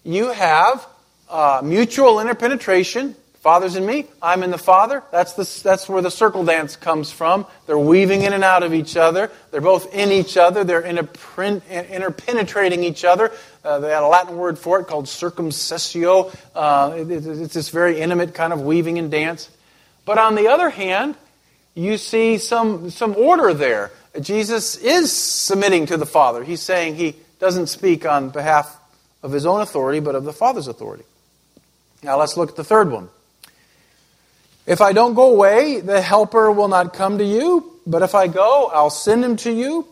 You 0.03 0.31
have 0.31 0.87
uh, 1.29 1.61
mutual 1.63 2.19
interpenetration 2.19 3.15
Father's 3.47 3.77
in 3.77 3.85
me, 3.85 4.03
I'm 4.21 4.43
in 4.43 4.51
the 4.51 4.57
Father. 4.57 5.01
That's, 5.09 5.31
the, 5.31 5.63
that's 5.63 5.87
where 5.87 6.01
the 6.01 6.11
circle 6.11 6.43
dance 6.43 6.75
comes 6.75 7.13
from. 7.13 7.45
They're 7.65 7.79
weaving 7.79 8.23
in 8.23 8.33
and 8.33 8.43
out 8.43 8.61
of 8.61 8.73
each 8.73 8.97
other. 8.97 9.31
They're 9.51 9.61
both 9.61 9.95
in 9.95 10.11
each 10.11 10.35
other. 10.35 10.65
They're 10.65 10.81
interpenetrating 10.81 12.83
each 12.83 13.05
other. 13.05 13.31
Uh, 13.63 13.79
they 13.79 13.89
had 13.89 14.03
a 14.03 14.07
Latin 14.07 14.35
word 14.35 14.59
for 14.59 14.81
it 14.81 14.87
called 14.87 15.05
circumcessio. 15.05 16.35
Uh, 16.53 16.95
it, 16.97 17.09
it's 17.09 17.53
this 17.53 17.69
very 17.69 18.01
intimate 18.01 18.33
kind 18.33 18.51
of 18.51 18.63
weaving 18.63 18.99
and 18.99 19.09
dance. 19.09 19.49
But 20.03 20.17
on 20.17 20.35
the 20.35 20.49
other 20.49 20.69
hand, 20.69 21.15
you 21.73 21.97
see 21.97 22.39
some, 22.39 22.89
some 22.89 23.15
order 23.15 23.53
there. 23.53 23.91
Jesus 24.19 24.75
is 24.75 25.13
submitting 25.13 25.85
to 25.85 25.95
the 25.95 26.05
Father. 26.05 26.43
He's 26.43 26.61
saying 26.61 26.95
he 26.95 27.15
doesn't 27.39 27.67
speak 27.67 28.05
on 28.05 28.29
behalf 28.29 28.77
of 29.23 29.31
his 29.31 29.45
own 29.45 29.61
authority, 29.61 30.01
but 30.01 30.15
of 30.15 30.25
the 30.25 30.33
Father's 30.33 30.67
authority. 30.67 31.05
Now 32.03 32.19
let's 32.19 32.35
look 32.35 32.49
at 32.49 32.57
the 32.57 32.65
third 32.65 32.91
one. 32.91 33.07
If 34.67 34.81
I 34.81 34.91
don't 34.91 35.13
go 35.13 35.31
away, 35.31 35.79
the 35.79 36.01
Helper 36.01 36.51
will 36.51 36.67
not 36.67 36.93
come 36.93 37.17
to 37.19 37.23
you, 37.23 37.71
but 37.87 38.01
if 38.01 38.13
I 38.13 38.27
go, 38.27 38.69
I'll 38.73 38.89
send 38.89 39.23
him 39.23 39.37
to 39.37 39.51
you. 39.51 39.87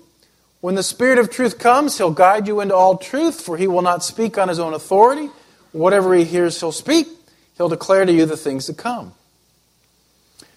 When 0.59 0.75
the 0.75 0.83
Spirit 0.83 1.17
of 1.17 1.29
truth 1.29 1.57
comes, 1.57 1.97
he'll 1.97 2.11
guide 2.11 2.45
you 2.45 2.59
into 2.59 2.75
all 2.75 2.97
truth, 2.97 3.39
for 3.39 3.55
he 3.55 3.67
will 3.67 3.81
not 3.81 4.03
speak 4.03 4.37
on 4.37 4.49
his 4.49 4.59
own 4.59 4.73
authority. 4.73 5.29
Whatever 5.71 6.13
he 6.13 6.25
hears, 6.25 6.59
he'll 6.59 6.73
speak. 6.73 7.07
He'll 7.55 7.69
declare 7.69 8.03
to 8.03 8.11
you 8.11 8.25
the 8.25 8.35
things 8.35 8.65
to 8.65 8.73
come. 8.73 9.13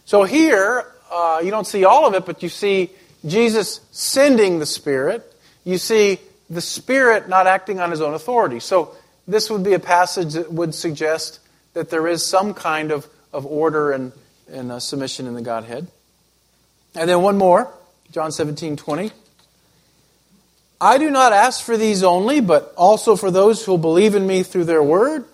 So 0.04 0.25
here, 0.25 0.84
uh, 1.12 1.40
you 1.44 1.52
don't 1.52 1.66
see 1.66 1.84
all 1.84 2.04
of 2.04 2.14
it, 2.14 2.26
but 2.26 2.42
you 2.42 2.48
see 2.48 2.90
Jesus 3.25 3.80
sending 3.92 4.58
the 4.58 4.66
Spirit. 4.66 5.32
You 5.64 5.78
see 5.78 6.18
the 6.50 6.60
Spirit 6.60 7.28
not 7.28 7.46
acting 7.46 7.78
on 7.78 7.92
his 7.92 8.00
own 8.00 8.14
authority. 8.14 8.58
So 8.58 8.96
this 9.28 9.48
would 9.48 9.62
be 9.62 9.75
a 9.75 9.78
passage 9.78 10.32
that 10.32 10.52
would 10.52 10.75
suggest 10.75 11.38
that 11.75 11.90
there 11.90 12.08
is 12.08 12.25
some 12.25 12.52
kind 12.54 12.90
of 12.90 13.06
of 13.38 13.47
order 13.47 13.92
and, 13.92 14.12
and 14.52 14.71
uh, 14.71 14.80
submission 14.80 15.26
in 15.26 15.35
the 15.35 15.40
Godhead. 15.40 15.87
And 16.95 17.09
then 17.09 17.23
one 17.23 17.38
more, 17.38 17.73
John 18.11 18.33
17, 18.33 18.76
20. 18.76 19.12
I 20.80 20.99
do 20.99 21.11
not 21.11 21.33
ask 21.33 21.64
for 21.64 21.76
these 21.76 22.02
only, 22.02 22.40
but 22.40 22.75
also 22.76 23.16
for 23.16 23.30
those 23.30 23.64
who 23.64 23.73
will 23.73 23.78
believe 23.78 24.14
in 24.14 24.26
me 24.26 24.42
through 24.42 24.64
their 24.64 24.83
word, 24.83 25.25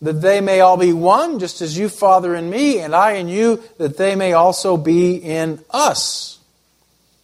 that 0.00 0.14
they 0.14 0.40
may 0.40 0.60
all 0.60 0.76
be 0.76 0.92
one, 0.92 1.38
just 1.38 1.60
as 1.60 1.78
you, 1.78 1.88
Father, 1.88 2.34
in 2.34 2.50
me, 2.50 2.80
and 2.80 2.94
I 2.94 3.12
in 3.12 3.28
you, 3.28 3.62
that 3.78 3.96
they 3.96 4.16
may 4.16 4.32
also 4.32 4.76
be 4.76 5.16
in 5.16 5.60
us. 5.70 6.38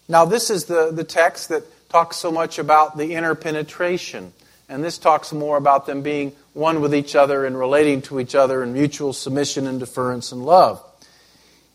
Now, 0.08 0.24
this 0.24 0.50
is 0.50 0.66
the, 0.66 0.90
the 0.92 1.04
text 1.04 1.48
that 1.48 1.64
talks 1.88 2.16
so 2.16 2.30
much 2.30 2.58
about 2.58 2.96
the 2.96 3.14
interpenetration. 3.14 4.32
And 4.68 4.84
this 4.84 4.98
talks 4.98 5.32
more 5.32 5.56
about 5.56 5.86
them 5.86 6.02
being 6.02 6.32
one 6.58 6.80
with 6.80 6.94
each 6.94 7.14
other 7.14 7.46
and 7.46 7.56
relating 7.56 8.02
to 8.02 8.18
each 8.18 8.34
other 8.34 8.62
in 8.64 8.72
mutual 8.72 9.12
submission 9.12 9.66
and 9.66 9.78
deference 9.78 10.32
and 10.32 10.44
love. 10.44 10.84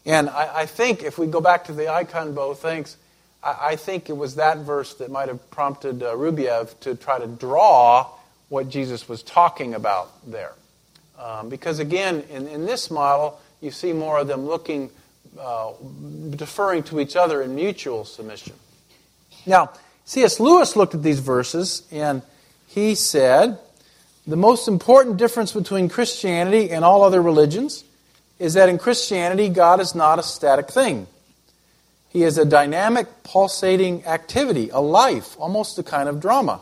And 0.05 0.29
I, 0.29 0.59
I 0.59 0.65
think 0.65 1.03
if 1.03 1.17
we 1.17 1.25
go 1.25 1.39
back 1.39 1.65
to 1.65 1.73
the 1.73 1.87
icon 1.87 2.33
bow, 2.33 2.53
thanks, 2.53 2.97
I, 3.41 3.57
I, 3.61 3.75
think 3.77 4.09
it 4.09 4.17
was 4.17 4.35
that 4.35 4.57
verse 4.57 4.93
that 4.95 5.09
might 5.09 5.29
have 5.29 5.49
prompted 5.49 6.03
uh, 6.03 6.13
Rublev 6.13 6.77
to 6.81 6.95
try 6.95 7.17
to 7.17 7.27
draw 7.27 8.09
what 8.49 8.67
Jesus 8.67 9.07
was 9.07 9.23
talking 9.23 9.73
about 9.73 10.11
there. 10.29 10.53
Um, 11.17 11.47
because 11.47 11.79
again, 11.79 12.23
in, 12.29 12.47
in 12.47 12.65
this 12.65 12.91
model, 12.91 13.39
you 13.61 13.71
see 13.71 13.93
more 13.93 14.19
of 14.19 14.27
them 14.27 14.45
looking, 14.45 14.89
uh, 15.39 15.71
deferring 16.31 16.83
to 16.83 16.99
each 16.99 17.15
other 17.15 17.41
in 17.41 17.55
mutual 17.55 18.03
submission. 18.03 18.55
Now, 19.45 19.71
C.S. 20.03 20.41
Lewis 20.41 20.75
looked 20.75 20.93
at 20.93 21.03
these 21.03 21.19
verses 21.19 21.83
and 21.89 22.21
he 22.67 22.95
said, 22.95 23.59
The 24.25 24.36
most 24.38 24.68
important 24.68 25.18
difference 25.18 25.51
between 25.51 25.89
Christianity 25.89 26.72
and 26.72 26.86
all 26.86 27.03
other 27.03 27.22
religions 27.22 27.84
is 28.39 28.53
that 28.53 28.70
in 28.70 28.77
Christianity, 28.77 29.50
God 29.50 29.82
is 29.82 29.94
not 29.94 30.18
a 30.18 30.24
static 30.24 30.70
thing. 30.70 31.08
He 32.10 32.24
is 32.24 32.38
a 32.38 32.46
dynamic, 32.46 33.08
pulsating 33.24 34.06
activity, 34.06 34.70
a 34.70 34.80
life, 34.80 35.36
almost 35.39 35.77
a 35.80 35.84
kind 35.84 36.08
of 36.08 36.22
drama. 36.22 36.62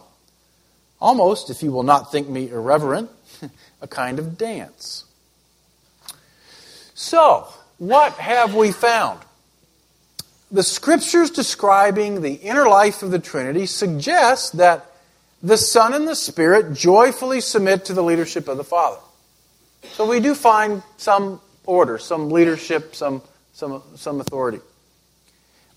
Almost, 0.99 1.49
if 1.49 1.61
you 1.61 1.71
will 1.71 1.83
not 1.83 2.11
think 2.11 2.29
me 2.29 2.49
irreverent, 2.49 3.09
a 3.81 3.87
kind 3.87 4.17
of 4.17 4.37
dance. 4.37 5.05
So, 6.93 7.47
what 7.77 8.13
have 8.13 8.55
we 8.55 8.71
found? 8.71 9.19
The 10.51 10.63
scriptures 10.63 11.31
describing 11.31 12.21
the 12.21 12.33
inner 12.33 12.67
life 12.67 13.03
of 13.03 13.11
the 13.11 13.19
Trinity 13.19 13.65
suggest 13.65 14.57
that 14.57 14.90
the 15.43 15.57
Son 15.57 15.93
and 15.93 16.07
the 16.07 16.15
Spirit 16.15 16.73
joyfully 16.73 17.41
submit 17.41 17.85
to 17.85 17.93
the 17.93 18.03
leadership 18.03 18.47
of 18.47 18.57
the 18.57 18.63
Father. 18.63 18.99
So 19.93 20.07
we 20.07 20.19
do 20.19 20.35
find 20.35 20.83
some 20.97 21.41
order, 21.65 21.97
some 21.97 22.29
leadership, 22.29 22.95
some, 22.95 23.21
some, 23.53 23.81
some 23.95 24.21
authority. 24.21 24.59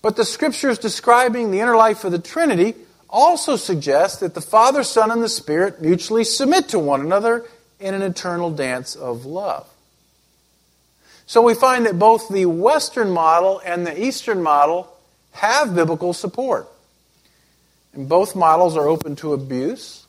But 0.01 0.15
the 0.15 0.25
scriptures 0.25 0.77
describing 0.77 1.49
the 1.49 1.59
inner 1.59 1.75
life 1.75 2.03
of 2.03 2.11
the 2.11 2.19
Trinity 2.19 2.75
also 3.09 3.55
suggest 3.55 4.19
that 4.19 4.35
the 4.35 4.41
Father, 4.41 4.83
Son, 4.83 5.09
and 5.09 5.23
the 5.23 5.29
Spirit 5.29 5.81
mutually 5.81 6.23
submit 6.23 6.69
to 6.69 6.79
one 6.79 7.01
another 7.01 7.45
in 7.79 7.93
an 7.93 8.01
eternal 8.01 8.51
dance 8.51 8.95
of 8.95 9.25
love. 9.25 9.67
So 11.25 11.41
we 11.41 11.55
find 11.55 11.87
that 11.87 11.97
both 11.97 12.29
the 12.29 12.45
Western 12.45 13.09
model 13.09 13.61
and 13.65 13.85
the 13.85 13.99
Eastern 13.99 14.43
model 14.43 14.93
have 15.31 15.73
biblical 15.73 16.13
support. 16.13 16.67
And 17.95 18.09
both 18.09 18.35
models 18.35 18.75
are 18.75 18.87
open 18.87 19.15
to 19.17 19.33
abuse. 19.33 20.05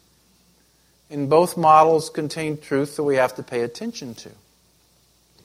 And 1.09 1.31
both 1.31 1.57
models 1.57 2.11
contain 2.11 2.59
truth 2.59 2.97
that 2.97 3.05
we 3.05 3.17
have 3.17 3.37
to 3.37 3.45
pay 3.45 3.61
attention 3.61 4.15
to. 4.17 4.31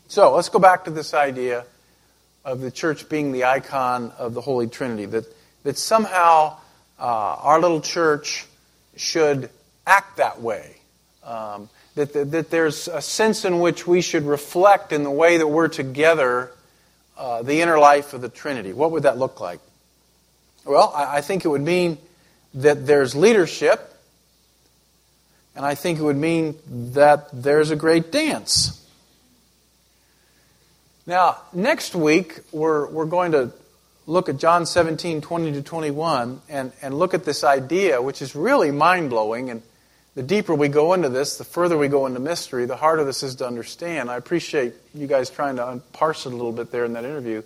So 0.08 0.36
let's 0.36 0.50
go 0.50 0.58
back 0.58 0.86
to 0.86 0.92
this 0.92 1.14
idea 1.14 1.66
of 2.44 2.60
the 2.60 2.72
church 2.72 3.08
being 3.08 3.32
the 3.32 3.46
icon 3.46 4.12
of 4.18 4.34
the 4.34 4.42
Holy 4.42 4.68
Trinity. 4.68 5.06
That, 5.06 5.26
that 5.64 5.78
somehow 5.78 6.58
uh, 7.00 7.04
our 7.04 7.62
little 7.62 7.80
church 7.80 8.48
should 8.96 9.52
act 9.86 10.18
that 10.18 10.42
way. 10.42 10.78
Um, 11.24 11.70
that, 11.94 12.14
that, 12.14 12.32
that, 12.32 12.50
there's 12.50 12.88
a 12.88 13.02
sense 13.02 13.46
in 13.46 13.60
which 13.60 13.86
we 13.86 14.02
should 14.02 14.24
reflect 14.24 14.92
in 14.92 15.04
the 15.04 15.12
way 15.12 15.38
that 15.38 15.48
we're 15.48 15.68
together 15.68 16.52
uh, 17.16 17.44
the 17.44 17.62
inner 17.62 17.78
life 17.78 18.14
of 18.14 18.22
the 18.22 18.30
Trinity. 18.30 18.74
What 18.74 18.92
would 18.92 19.04
that 19.04 19.20
look 19.20 19.40
like? 19.40 19.60
Well, 20.66 20.92
I, 20.96 21.18
I 21.18 21.22
think 21.22 21.46
it 21.46 21.50
would 21.50 21.62
mean 21.62 22.00
that 22.54 22.86
there's 22.86 23.16
leadership, 23.16 23.94
and 25.56 25.66
I 25.66 25.76
think 25.76 26.00
it 26.00 26.04
would 26.04 26.18
mean 26.18 26.56
that 26.94 27.30
there's 27.34 27.72
a 27.72 27.76
great 27.76 28.12
dance. 28.12 28.78
Now, 31.08 31.38
next 31.54 31.96
week, 31.96 32.40
we're, 32.52 32.88
we're 32.88 33.06
going 33.06 33.32
to 33.32 33.52
look 34.08 34.30
at 34.30 34.38
John 34.38 34.66
17, 34.66 35.22
20 35.22 35.52
to 35.54 35.62
21, 35.62 36.42
and, 36.50 36.72
and 36.82 36.94
look 36.94 37.14
at 37.14 37.26
this 37.26 37.44
idea, 37.44 38.02
which 38.02 38.22
is 38.22 38.36
really 38.36 38.72
mind 38.72 39.10
blowing. 39.10 39.50
And 39.50 39.62
the 40.16 40.24
deeper 40.24 40.54
we 40.54 40.68
go 40.68 40.94
into 40.94 41.10
this, 41.10 41.38
the 41.38 41.44
further 41.44 41.78
we 41.78 41.88
go 41.88 42.06
into 42.06 42.20
mystery, 42.20 42.66
the 42.66 42.76
harder 42.76 43.04
this 43.04 43.24
is 43.24 43.36
to 43.36 43.48
understand. 43.48 44.12
I 44.12 44.18
appreciate 44.18 44.74
you 44.94 45.08
guys 45.08 45.30
trying 45.30 45.56
to 45.56 45.82
parse 45.94 46.26
it 46.26 46.34
a 46.34 46.36
little 46.36 46.52
bit 46.52 46.72
there 46.72 46.86
in 46.86 46.94
that 46.94 47.06
interview. 47.06 47.42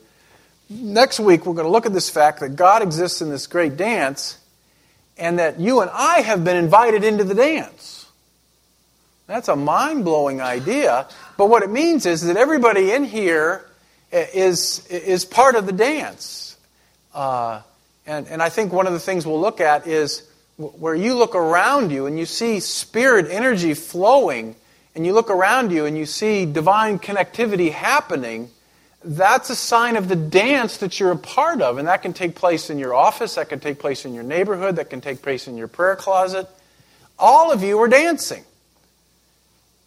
Next 0.70 1.20
week, 1.20 1.46
we're 1.46 1.54
going 1.54 1.68
to 1.68 1.72
look 1.72 1.86
at 1.86 1.94
this 1.94 2.10
fact 2.10 2.40
that 2.40 2.56
God 2.56 2.82
exists 2.82 3.22
in 3.22 3.30
this 3.30 3.46
great 3.48 3.78
dance 3.78 4.40
and 5.18 5.40
that 5.40 5.60
you 5.60 5.82
and 5.82 5.90
I 5.94 6.22
have 6.22 6.44
been 6.44 6.58
invited 6.58 7.04
into 7.04 7.24
the 7.24 7.36
dance. 7.36 8.06
That's 9.28 9.48
a 9.48 9.56
mind 9.56 10.06
blowing 10.06 10.42
idea, 10.42 11.08
but 11.38 11.50
what 11.50 11.64
it 11.64 11.70
means 11.70 12.06
is 12.06 12.22
that 12.28 12.38
everybody 12.38 12.92
in 12.92 13.04
here 13.04 13.66
is, 14.12 14.86
is 14.88 15.26
part 15.26 15.56
of 15.56 15.66
the 15.66 15.72
dance. 15.72 16.58
Uh, 17.14 17.62
and, 18.06 18.28
and 18.28 18.42
I 18.42 18.50
think 18.50 18.72
one 18.72 18.86
of 18.86 18.94
the 18.94 19.00
things 19.00 19.26
we'll 19.26 19.42
look 19.42 19.62
at 19.62 19.88
is 19.88 20.30
where 20.58 20.96
you 20.96 21.16
look 21.16 21.34
around 21.34 21.92
you 21.92 22.06
and 22.06 22.20
you 22.20 22.26
see 22.26 22.60
spirit 22.60 23.28
energy 23.32 23.74
flowing, 23.74 24.56
and 24.94 25.06
you 25.06 25.14
look 25.14 25.30
around 25.30 25.72
you 25.72 25.86
and 25.86 25.98
you 25.98 26.06
see 26.06 26.46
divine 26.46 27.00
connectivity 27.00 27.72
happening 27.72 28.50
that's 29.06 29.50
a 29.50 29.56
sign 29.56 29.96
of 29.96 30.08
the 30.10 30.16
dance 30.16 30.78
that 30.78 31.00
you're 31.00 31.12
a 31.12 31.18
part 31.18 31.62
of. 31.62 31.78
And 31.78 31.88
that 31.88 32.02
can 32.02 32.14
take 32.14 32.36
place 32.36 32.70
in 32.70 32.80
your 32.80 32.94
office, 32.94 33.36
that 33.36 33.50
can 33.50 33.60
take 33.60 33.80
place 33.80 34.04
in 34.04 34.14
your 34.14 34.24
neighborhood, 34.24 34.78
that 34.78 34.90
can 34.90 35.00
take 35.00 35.22
place 35.22 35.48
in 35.48 35.58
your 35.58 35.68
prayer 35.68 35.96
closet. 35.96 36.48
all 37.18 37.52
of 37.52 37.64
you 37.64 37.80
are 37.80 37.88
dancing. 37.88 38.44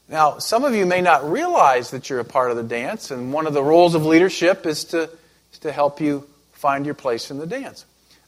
Now, 0.09 0.39
some 0.39 0.65
of 0.65 0.75
you 0.75 0.87
may 0.87 1.03
not 1.03 1.31
realize 1.31 1.91
that 1.91 2.09
you're 2.09 2.21
a 2.21 2.25
part 2.25 2.51
of 2.51 2.57
the 2.57 2.63
dance, 2.63 3.11
and 3.11 3.31
one 3.31 3.47
of 3.47 3.53
the 3.53 3.63
roles 3.63 3.95
of 3.95 4.07
leadership 4.07 4.65
is 4.65 4.85
to, 4.85 5.11
is 5.53 5.59
to 5.61 5.73
help 5.73 6.01
you 6.01 6.27
find 6.53 6.87
your 6.87 6.95
place 6.95 7.31
in 7.31 7.39
the 7.39 7.47
dance. 7.47 7.85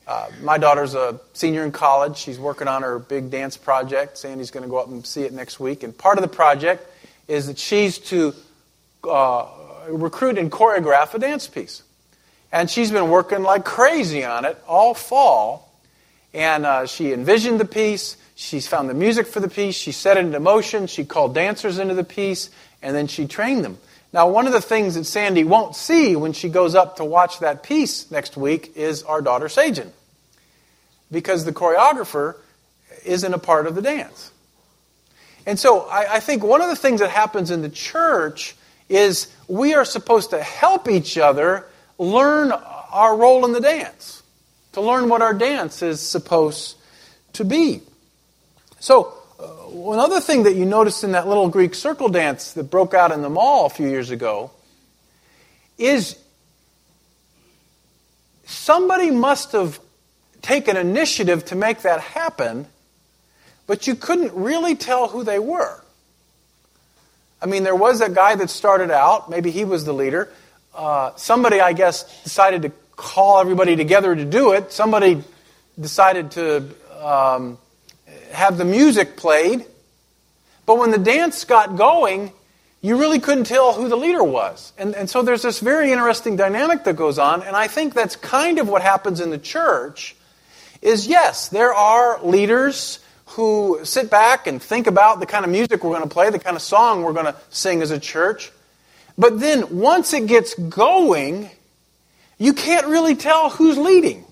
Uh, 0.06 0.28
my 0.42 0.58
daughter's 0.58 0.94
a 0.94 1.18
senior 1.32 1.64
in 1.64 1.72
college. 1.72 2.18
She's 2.18 2.38
working 2.38 2.68
on 2.68 2.82
her 2.82 2.98
big 2.98 3.30
dance 3.30 3.56
project. 3.56 4.18
Sandy's 4.18 4.50
going 4.50 4.64
to 4.64 4.68
go 4.68 4.78
up 4.78 4.88
and 4.88 5.06
see 5.06 5.22
it 5.22 5.32
next 5.32 5.60
week. 5.60 5.82
And 5.82 5.96
part 5.96 6.18
of 6.18 6.22
the 6.22 6.28
project 6.28 6.86
is 7.28 7.46
that 7.46 7.58
she's 7.58 7.98
to 7.98 8.34
uh, 9.08 9.46
recruit 9.88 10.38
and 10.38 10.50
choreograph 10.50 11.14
a 11.14 11.18
dance 11.18 11.46
piece. 11.48 11.82
And 12.52 12.68
she's 12.68 12.90
been 12.90 13.10
working 13.10 13.42
like 13.42 13.64
crazy 13.64 14.24
on 14.24 14.44
it 14.44 14.62
all 14.66 14.94
fall. 14.94 15.72
And 16.34 16.66
uh, 16.66 16.86
she 16.86 17.12
envisioned 17.12 17.60
the 17.60 17.64
piece. 17.64 18.16
She's 18.34 18.66
found 18.66 18.88
the 18.88 18.94
music 18.94 19.26
for 19.26 19.40
the 19.40 19.48
piece. 19.48 19.74
She 19.74 19.92
set 19.92 20.16
it 20.16 20.24
into 20.24 20.40
motion. 20.40 20.86
She 20.86 21.04
called 21.04 21.34
dancers 21.34 21.78
into 21.78 21.94
the 21.94 22.04
piece. 22.04 22.50
And 22.82 22.94
then 22.94 23.06
she 23.06 23.26
trained 23.26 23.64
them. 23.64 23.78
Now, 24.12 24.28
one 24.28 24.46
of 24.46 24.52
the 24.52 24.60
things 24.60 24.96
that 24.96 25.04
Sandy 25.04 25.44
won't 25.44 25.76
see 25.76 26.16
when 26.16 26.32
she 26.32 26.48
goes 26.48 26.74
up 26.74 26.96
to 26.96 27.04
watch 27.04 27.38
that 27.40 27.62
piece 27.62 28.10
next 28.10 28.36
week 28.36 28.76
is 28.76 29.04
our 29.04 29.22
daughter 29.22 29.46
Sajin. 29.46 29.90
Because 31.12 31.44
the 31.44 31.52
choreographer 31.52 32.36
isn't 33.04 33.32
a 33.32 33.38
part 33.38 33.66
of 33.66 33.74
the 33.74 33.82
dance. 33.82 34.32
And 35.46 35.58
so 35.58 35.80
I, 35.80 36.16
I, 36.16 36.20
think 36.20 36.42
one 36.42 36.60
of 36.60 36.68
the 36.68 36.76
things 36.76 37.00
that 37.00 37.10
happens 37.10 37.50
in 37.50 37.62
the 37.62 37.68
church 37.68 38.54
is 38.88 39.28
we 39.50 39.74
are 39.74 39.84
supposed 39.84 40.30
to 40.30 40.40
help 40.40 40.88
each 40.88 41.18
other 41.18 41.66
learn 41.98 42.52
our 42.52 43.16
role 43.16 43.44
in 43.44 43.52
the 43.52 43.60
dance, 43.60 44.22
to 44.72 44.80
learn 44.80 45.08
what 45.08 45.22
our 45.22 45.34
dance 45.34 45.82
is 45.82 46.00
supposed 46.00 46.76
to 47.32 47.44
be. 47.44 47.82
So, 48.78 49.12
uh, 49.40 49.92
another 49.92 50.20
thing 50.20 50.44
that 50.44 50.54
you 50.54 50.64
noticed 50.64 51.02
in 51.02 51.12
that 51.12 51.26
little 51.26 51.48
Greek 51.48 51.74
circle 51.74 52.08
dance 52.08 52.52
that 52.52 52.64
broke 52.64 52.94
out 52.94 53.10
in 53.10 53.22
the 53.22 53.28
mall 53.28 53.66
a 53.66 53.70
few 53.70 53.88
years 53.88 54.10
ago 54.10 54.52
is 55.78 56.16
somebody 58.44 59.10
must 59.10 59.52
have 59.52 59.80
taken 60.42 60.76
initiative 60.76 61.44
to 61.46 61.56
make 61.56 61.82
that 61.82 62.00
happen, 62.00 62.66
but 63.66 63.86
you 63.86 63.96
couldn't 63.96 64.32
really 64.32 64.76
tell 64.76 65.08
who 65.08 65.24
they 65.24 65.38
were. 65.38 65.79
I 67.42 67.46
mean, 67.46 67.64
there 67.64 67.74
was 67.74 68.00
a 68.00 68.10
guy 68.10 68.34
that 68.34 68.50
started 68.50 68.90
out, 68.90 69.30
maybe 69.30 69.50
he 69.50 69.64
was 69.64 69.84
the 69.84 69.94
leader. 69.94 70.30
Uh, 70.74 71.12
somebody, 71.16 71.60
I 71.60 71.72
guess, 71.72 72.22
decided 72.22 72.62
to 72.62 72.72
call 72.96 73.40
everybody 73.40 73.76
together 73.76 74.14
to 74.14 74.24
do 74.24 74.52
it. 74.52 74.72
Somebody 74.72 75.22
decided 75.80 76.32
to 76.32 76.68
um, 77.00 77.58
have 78.32 78.58
the 78.58 78.64
music 78.64 79.16
played. 79.16 79.64
But 80.66 80.78
when 80.78 80.90
the 80.90 80.98
dance 80.98 81.44
got 81.44 81.76
going, 81.76 82.32
you 82.82 82.98
really 82.98 83.18
couldn't 83.18 83.44
tell 83.44 83.72
who 83.72 83.88
the 83.88 83.96
leader 83.96 84.22
was. 84.22 84.72
And, 84.78 84.94
and 84.94 85.08
so 85.08 85.22
there's 85.22 85.42
this 85.42 85.60
very 85.60 85.92
interesting 85.92 86.36
dynamic 86.36 86.84
that 86.84 86.96
goes 86.96 87.18
on, 87.18 87.42
and 87.42 87.56
I 87.56 87.66
think 87.66 87.94
that's 87.94 88.16
kind 88.16 88.58
of 88.58 88.68
what 88.68 88.82
happens 88.82 89.20
in 89.20 89.30
the 89.30 89.38
church 89.38 90.14
is 90.82 91.06
yes, 91.06 91.48
there 91.48 91.74
are 91.74 92.22
leaders 92.22 93.00
who 93.30 93.80
sit 93.84 94.10
back 94.10 94.46
and 94.46 94.62
think 94.62 94.86
about 94.86 95.20
the 95.20 95.26
kind 95.26 95.44
of 95.44 95.50
music 95.50 95.82
we're 95.84 95.96
going 95.96 96.08
to 96.08 96.12
play, 96.12 96.30
the 96.30 96.38
kind 96.38 96.56
of 96.56 96.62
song 96.62 97.02
we're 97.02 97.12
going 97.12 97.26
to 97.26 97.36
sing 97.50 97.82
as 97.82 97.90
a 97.90 97.98
church. 97.98 98.50
But 99.18 99.40
then 99.40 99.78
once 99.78 100.12
it 100.12 100.26
gets 100.26 100.54
going, 100.54 101.50
you 102.38 102.52
can't 102.52 102.86
really 102.86 103.16
tell 103.16 103.50
who's 103.50 103.76
leading 103.76 104.24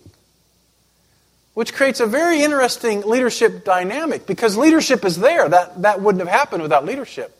which 1.58 1.74
creates 1.74 1.98
a 1.98 2.06
very 2.06 2.40
interesting 2.44 3.00
leadership 3.00 3.64
dynamic 3.64 4.28
because 4.28 4.56
leadership 4.56 5.04
is 5.04 5.16
there. 5.16 5.48
That, 5.48 5.82
that 5.82 6.00
wouldn't 6.00 6.24
have 6.24 6.32
happened 6.32 6.62
without 6.62 6.84
leadership. 6.84 7.36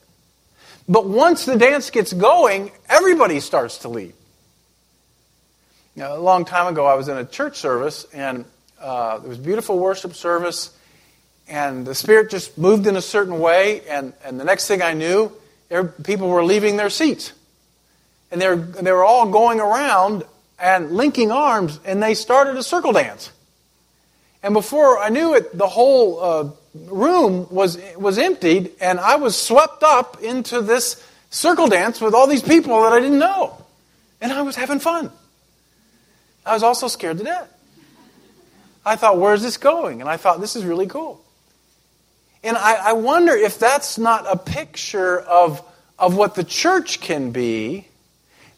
But 0.88 1.06
once 1.06 1.44
the 1.44 1.54
dance 1.54 1.90
gets 1.90 2.12
going, 2.12 2.72
everybody 2.88 3.38
starts 3.38 3.78
to 3.78 3.88
lead. 3.88 4.14
Now, 5.94 6.16
a 6.16 6.18
long 6.18 6.44
time 6.44 6.66
ago, 6.66 6.84
I 6.84 6.94
was 6.94 7.06
in 7.06 7.16
a 7.16 7.24
church 7.24 7.58
service, 7.58 8.08
and 8.12 8.44
uh, 8.80 9.18
there 9.18 9.28
was 9.28 9.38
beautiful 9.38 9.78
worship 9.78 10.16
service, 10.16 10.76
and 11.48 11.86
the 11.86 11.94
Spirit 11.94 12.30
just 12.30 12.58
moved 12.58 12.86
in 12.86 12.96
a 12.96 13.02
certain 13.02 13.38
way, 13.38 13.82
and, 13.88 14.12
and 14.24 14.38
the 14.38 14.44
next 14.44 14.68
thing 14.68 14.82
I 14.82 14.92
knew, 14.92 15.32
people 16.04 16.28
were 16.28 16.44
leaving 16.44 16.76
their 16.76 16.90
seats. 16.90 17.32
And 18.30 18.40
they 18.40 18.48
were, 18.48 18.56
they 18.56 18.92
were 18.92 19.04
all 19.04 19.30
going 19.30 19.60
around 19.60 20.24
and 20.58 20.92
linking 20.92 21.30
arms, 21.30 21.80
and 21.84 22.02
they 22.02 22.14
started 22.14 22.56
a 22.56 22.62
circle 22.62 22.92
dance. 22.92 23.32
And 24.42 24.54
before 24.54 24.98
I 24.98 25.08
knew 25.08 25.34
it, 25.34 25.56
the 25.56 25.66
whole 25.66 26.20
uh, 26.20 26.50
room 26.74 27.48
was, 27.50 27.78
was 27.96 28.18
emptied, 28.18 28.72
and 28.80 29.00
I 29.00 29.16
was 29.16 29.36
swept 29.36 29.82
up 29.82 30.22
into 30.22 30.60
this 30.60 31.02
circle 31.30 31.68
dance 31.68 32.00
with 32.00 32.14
all 32.14 32.26
these 32.26 32.42
people 32.42 32.82
that 32.82 32.92
I 32.92 33.00
didn't 33.00 33.18
know. 33.18 33.56
And 34.20 34.32
I 34.32 34.42
was 34.42 34.56
having 34.56 34.80
fun. 34.80 35.10
I 36.44 36.54
was 36.54 36.62
also 36.62 36.88
scared 36.88 37.18
to 37.18 37.24
death. 37.24 37.52
I 38.84 38.96
thought, 38.96 39.18
where's 39.18 39.42
this 39.42 39.56
going? 39.56 40.00
And 40.00 40.08
I 40.08 40.16
thought, 40.16 40.40
this 40.40 40.56
is 40.56 40.64
really 40.64 40.86
cool. 40.86 41.22
And 42.42 42.56
I, 42.56 42.90
I 42.90 42.92
wonder 42.92 43.32
if 43.32 43.58
that's 43.58 43.98
not 43.98 44.26
a 44.30 44.36
picture 44.36 45.20
of, 45.20 45.62
of 45.98 46.16
what 46.16 46.34
the 46.34 46.44
church 46.44 47.00
can 47.00 47.30
be. 47.30 47.88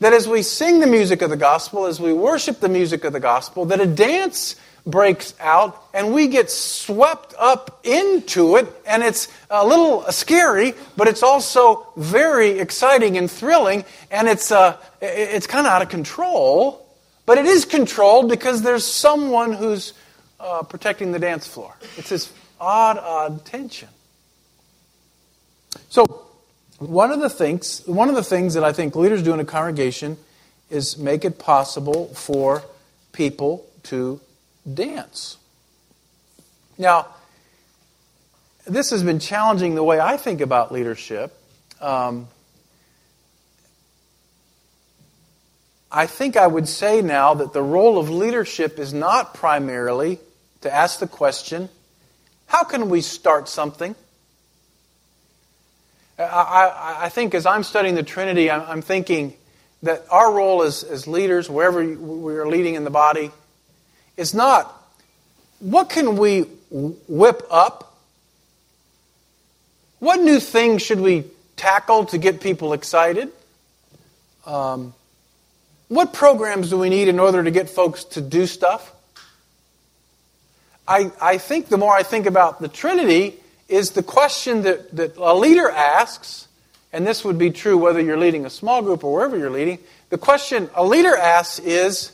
That 0.00 0.12
as 0.12 0.26
we 0.26 0.42
sing 0.42 0.80
the 0.80 0.86
music 0.86 1.20
of 1.22 1.30
the 1.30 1.36
gospel, 1.36 1.86
as 1.86 2.00
we 2.00 2.12
worship 2.12 2.60
the 2.60 2.68
music 2.68 3.04
of 3.04 3.12
the 3.12 3.20
gospel, 3.20 3.66
that 3.66 3.80
a 3.80 3.86
dance 3.86 4.56
breaks 4.86 5.34
out 5.40 5.82
and 5.92 6.12
we 6.12 6.28
get 6.28 6.50
swept 6.50 7.34
up 7.38 7.80
into 7.84 8.56
it 8.56 8.66
and 8.86 9.02
it's 9.02 9.28
a 9.50 9.66
little 9.66 10.02
scary 10.10 10.74
but 10.96 11.06
it's 11.06 11.22
also 11.22 11.86
very 11.96 12.58
exciting 12.58 13.16
and 13.16 13.30
thrilling 13.30 13.84
and 14.10 14.28
it's 14.28 14.50
uh, 14.50 14.76
it's 15.00 15.46
kind 15.46 15.66
of 15.66 15.72
out 15.72 15.82
of 15.82 15.88
control 15.88 16.86
but 17.26 17.38
it 17.38 17.46
is 17.46 17.64
controlled 17.64 18.28
because 18.28 18.62
there's 18.62 18.84
someone 18.84 19.52
who's 19.52 19.92
uh, 20.40 20.62
protecting 20.62 21.12
the 21.12 21.18
dance 21.18 21.46
floor 21.46 21.76
it's 21.96 22.08
this 22.08 22.32
odd 22.60 22.98
odd 22.98 23.44
tension 23.44 23.88
so 25.88 26.04
one 26.78 27.10
of 27.10 27.20
the 27.20 27.30
things 27.30 27.82
one 27.86 28.08
of 28.08 28.14
the 28.14 28.24
things 28.24 28.54
that 28.54 28.64
i 28.64 28.72
think 28.72 28.94
leaders 28.94 29.22
do 29.22 29.32
in 29.32 29.40
a 29.40 29.44
congregation 29.44 30.16
is 30.70 30.96
make 30.96 31.24
it 31.24 31.38
possible 31.38 32.06
for 32.14 32.62
people 33.12 33.66
to 33.82 34.20
dance. 34.72 35.36
Now, 36.78 37.08
this 38.66 38.90
has 38.90 39.02
been 39.02 39.18
challenging 39.18 39.74
the 39.74 39.82
way 39.82 39.98
I 39.98 40.16
think 40.16 40.40
about 40.40 40.72
leadership. 40.72 41.36
Um, 41.80 42.28
I 45.90 46.06
think 46.06 46.36
I 46.36 46.46
would 46.46 46.68
say 46.68 47.02
now 47.02 47.34
that 47.34 47.52
the 47.52 47.62
role 47.62 47.98
of 47.98 48.08
leadership 48.08 48.78
is 48.78 48.94
not 48.94 49.34
primarily 49.34 50.20
to 50.60 50.72
ask 50.72 51.00
the 51.00 51.08
question 51.08 51.68
how 52.50 52.64
can 52.64 52.90
we 52.90 53.00
start 53.00 53.48
something? 53.48 53.94
I, 56.18 56.24
I, 56.24 56.96
I 57.04 57.08
think 57.08 57.32
as 57.32 57.46
I'm 57.46 57.62
studying 57.62 57.94
the 57.94 58.02
Trinity, 58.02 58.50
I'm, 58.50 58.62
I'm 58.62 58.82
thinking 58.82 59.34
that 59.84 60.04
our 60.10 60.32
role 60.32 60.64
as, 60.64 60.82
as 60.82 61.06
leaders, 61.06 61.48
wherever 61.48 61.84
we 61.84 62.34
are 62.34 62.48
leading 62.48 62.74
in 62.74 62.82
the 62.82 62.90
body, 62.90 63.30
is 64.16 64.34
not 64.34 64.66
what 65.60 65.90
can 65.90 66.16
we 66.16 66.40
whip 66.70 67.46
up? 67.52 67.96
What 70.00 70.18
new 70.20 70.40
things 70.40 70.82
should 70.82 71.00
we 71.00 71.26
tackle 71.54 72.06
to 72.06 72.18
get 72.18 72.40
people 72.40 72.72
excited? 72.72 73.30
Um, 74.44 74.92
what 75.86 76.12
programs 76.12 76.70
do 76.70 76.78
we 76.78 76.88
need 76.88 77.06
in 77.06 77.20
order 77.20 77.44
to 77.44 77.50
get 77.52 77.70
folks 77.70 78.02
to 78.04 78.20
do 78.20 78.48
stuff? 78.48 78.92
I, 80.90 81.12
I 81.20 81.38
think 81.38 81.68
the 81.68 81.78
more 81.78 81.94
I 81.94 82.02
think 82.02 82.26
about 82.26 82.60
the 82.60 82.66
Trinity, 82.66 83.36
is 83.68 83.92
the 83.92 84.02
question 84.02 84.62
that, 84.62 84.94
that 84.96 85.16
a 85.16 85.34
leader 85.36 85.70
asks, 85.70 86.48
and 86.92 87.06
this 87.06 87.24
would 87.24 87.38
be 87.38 87.52
true 87.52 87.78
whether 87.78 88.00
you're 88.00 88.18
leading 88.18 88.44
a 88.44 88.50
small 88.50 88.82
group 88.82 89.04
or 89.04 89.14
wherever 89.14 89.38
you're 89.38 89.50
leading. 89.50 89.78
The 90.08 90.18
question 90.18 90.68
a 90.74 90.84
leader 90.84 91.16
asks 91.16 91.60
is 91.60 92.10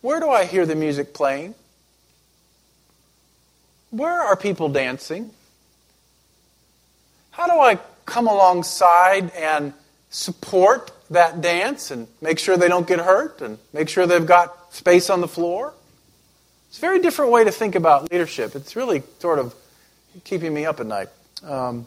where 0.00 0.18
do 0.18 0.28
I 0.28 0.46
hear 0.46 0.66
the 0.66 0.74
music 0.74 1.14
playing? 1.14 1.54
Where 3.90 4.20
are 4.20 4.34
people 4.34 4.68
dancing? 4.68 5.30
How 7.30 7.46
do 7.46 7.52
I 7.52 7.78
come 8.04 8.26
alongside 8.26 9.30
and 9.30 9.72
support 10.10 10.90
that 11.10 11.40
dance 11.40 11.92
and 11.92 12.08
make 12.20 12.40
sure 12.40 12.56
they 12.56 12.68
don't 12.68 12.88
get 12.88 12.98
hurt 12.98 13.40
and 13.40 13.58
make 13.72 13.88
sure 13.88 14.06
they've 14.06 14.26
got 14.26 14.74
space 14.74 15.08
on 15.08 15.20
the 15.20 15.28
floor? 15.28 15.72
It's 16.70 16.78
a 16.78 16.80
very 16.80 17.00
different 17.00 17.32
way 17.32 17.42
to 17.42 17.50
think 17.50 17.74
about 17.74 18.12
leadership. 18.12 18.54
It's 18.54 18.76
really 18.76 19.02
sort 19.18 19.40
of 19.40 19.56
keeping 20.22 20.54
me 20.54 20.66
up 20.66 20.78
at 20.78 20.86
night. 20.86 21.08
Um, 21.42 21.84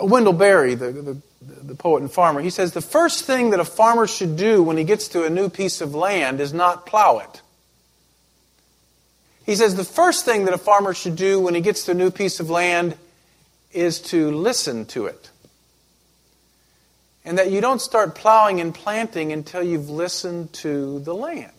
Wendell 0.00 0.34
Berry, 0.34 0.76
the, 0.76 0.92
the, 0.92 1.16
the 1.64 1.74
poet 1.74 2.00
and 2.00 2.10
farmer, 2.10 2.40
he 2.40 2.50
says 2.50 2.72
the 2.72 2.80
first 2.80 3.24
thing 3.24 3.50
that 3.50 3.58
a 3.58 3.64
farmer 3.64 4.06
should 4.06 4.36
do 4.36 4.62
when 4.62 4.76
he 4.76 4.84
gets 4.84 5.08
to 5.08 5.24
a 5.24 5.30
new 5.30 5.48
piece 5.48 5.80
of 5.80 5.96
land 5.96 6.40
is 6.40 6.54
not 6.54 6.86
plow 6.86 7.18
it. 7.18 7.42
He 9.44 9.56
says 9.56 9.74
the 9.74 9.82
first 9.82 10.24
thing 10.24 10.44
that 10.44 10.54
a 10.54 10.58
farmer 10.58 10.94
should 10.94 11.16
do 11.16 11.40
when 11.40 11.56
he 11.56 11.60
gets 11.60 11.84
to 11.86 11.90
a 11.90 11.94
new 11.94 12.12
piece 12.12 12.38
of 12.38 12.48
land 12.50 12.96
is 13.72 14.00
to 14.00 14.30
listen 14.30 14.86
to 14.86 15.06
it. 15.06 15.28
And 17.24 17.36
that 17.36 17.50
you 17.50 17.60
don't 17.60 17.80
start 17.80 18.14
plowing 18.14 18.60
and 18.60 18.72
planting 18.72 19.32
until 19.32 19.64
you've 19.64 19.90
listened 19.90 20.52
to 20.54 21.00
the 21.00 21.16
land. 21.16 21.50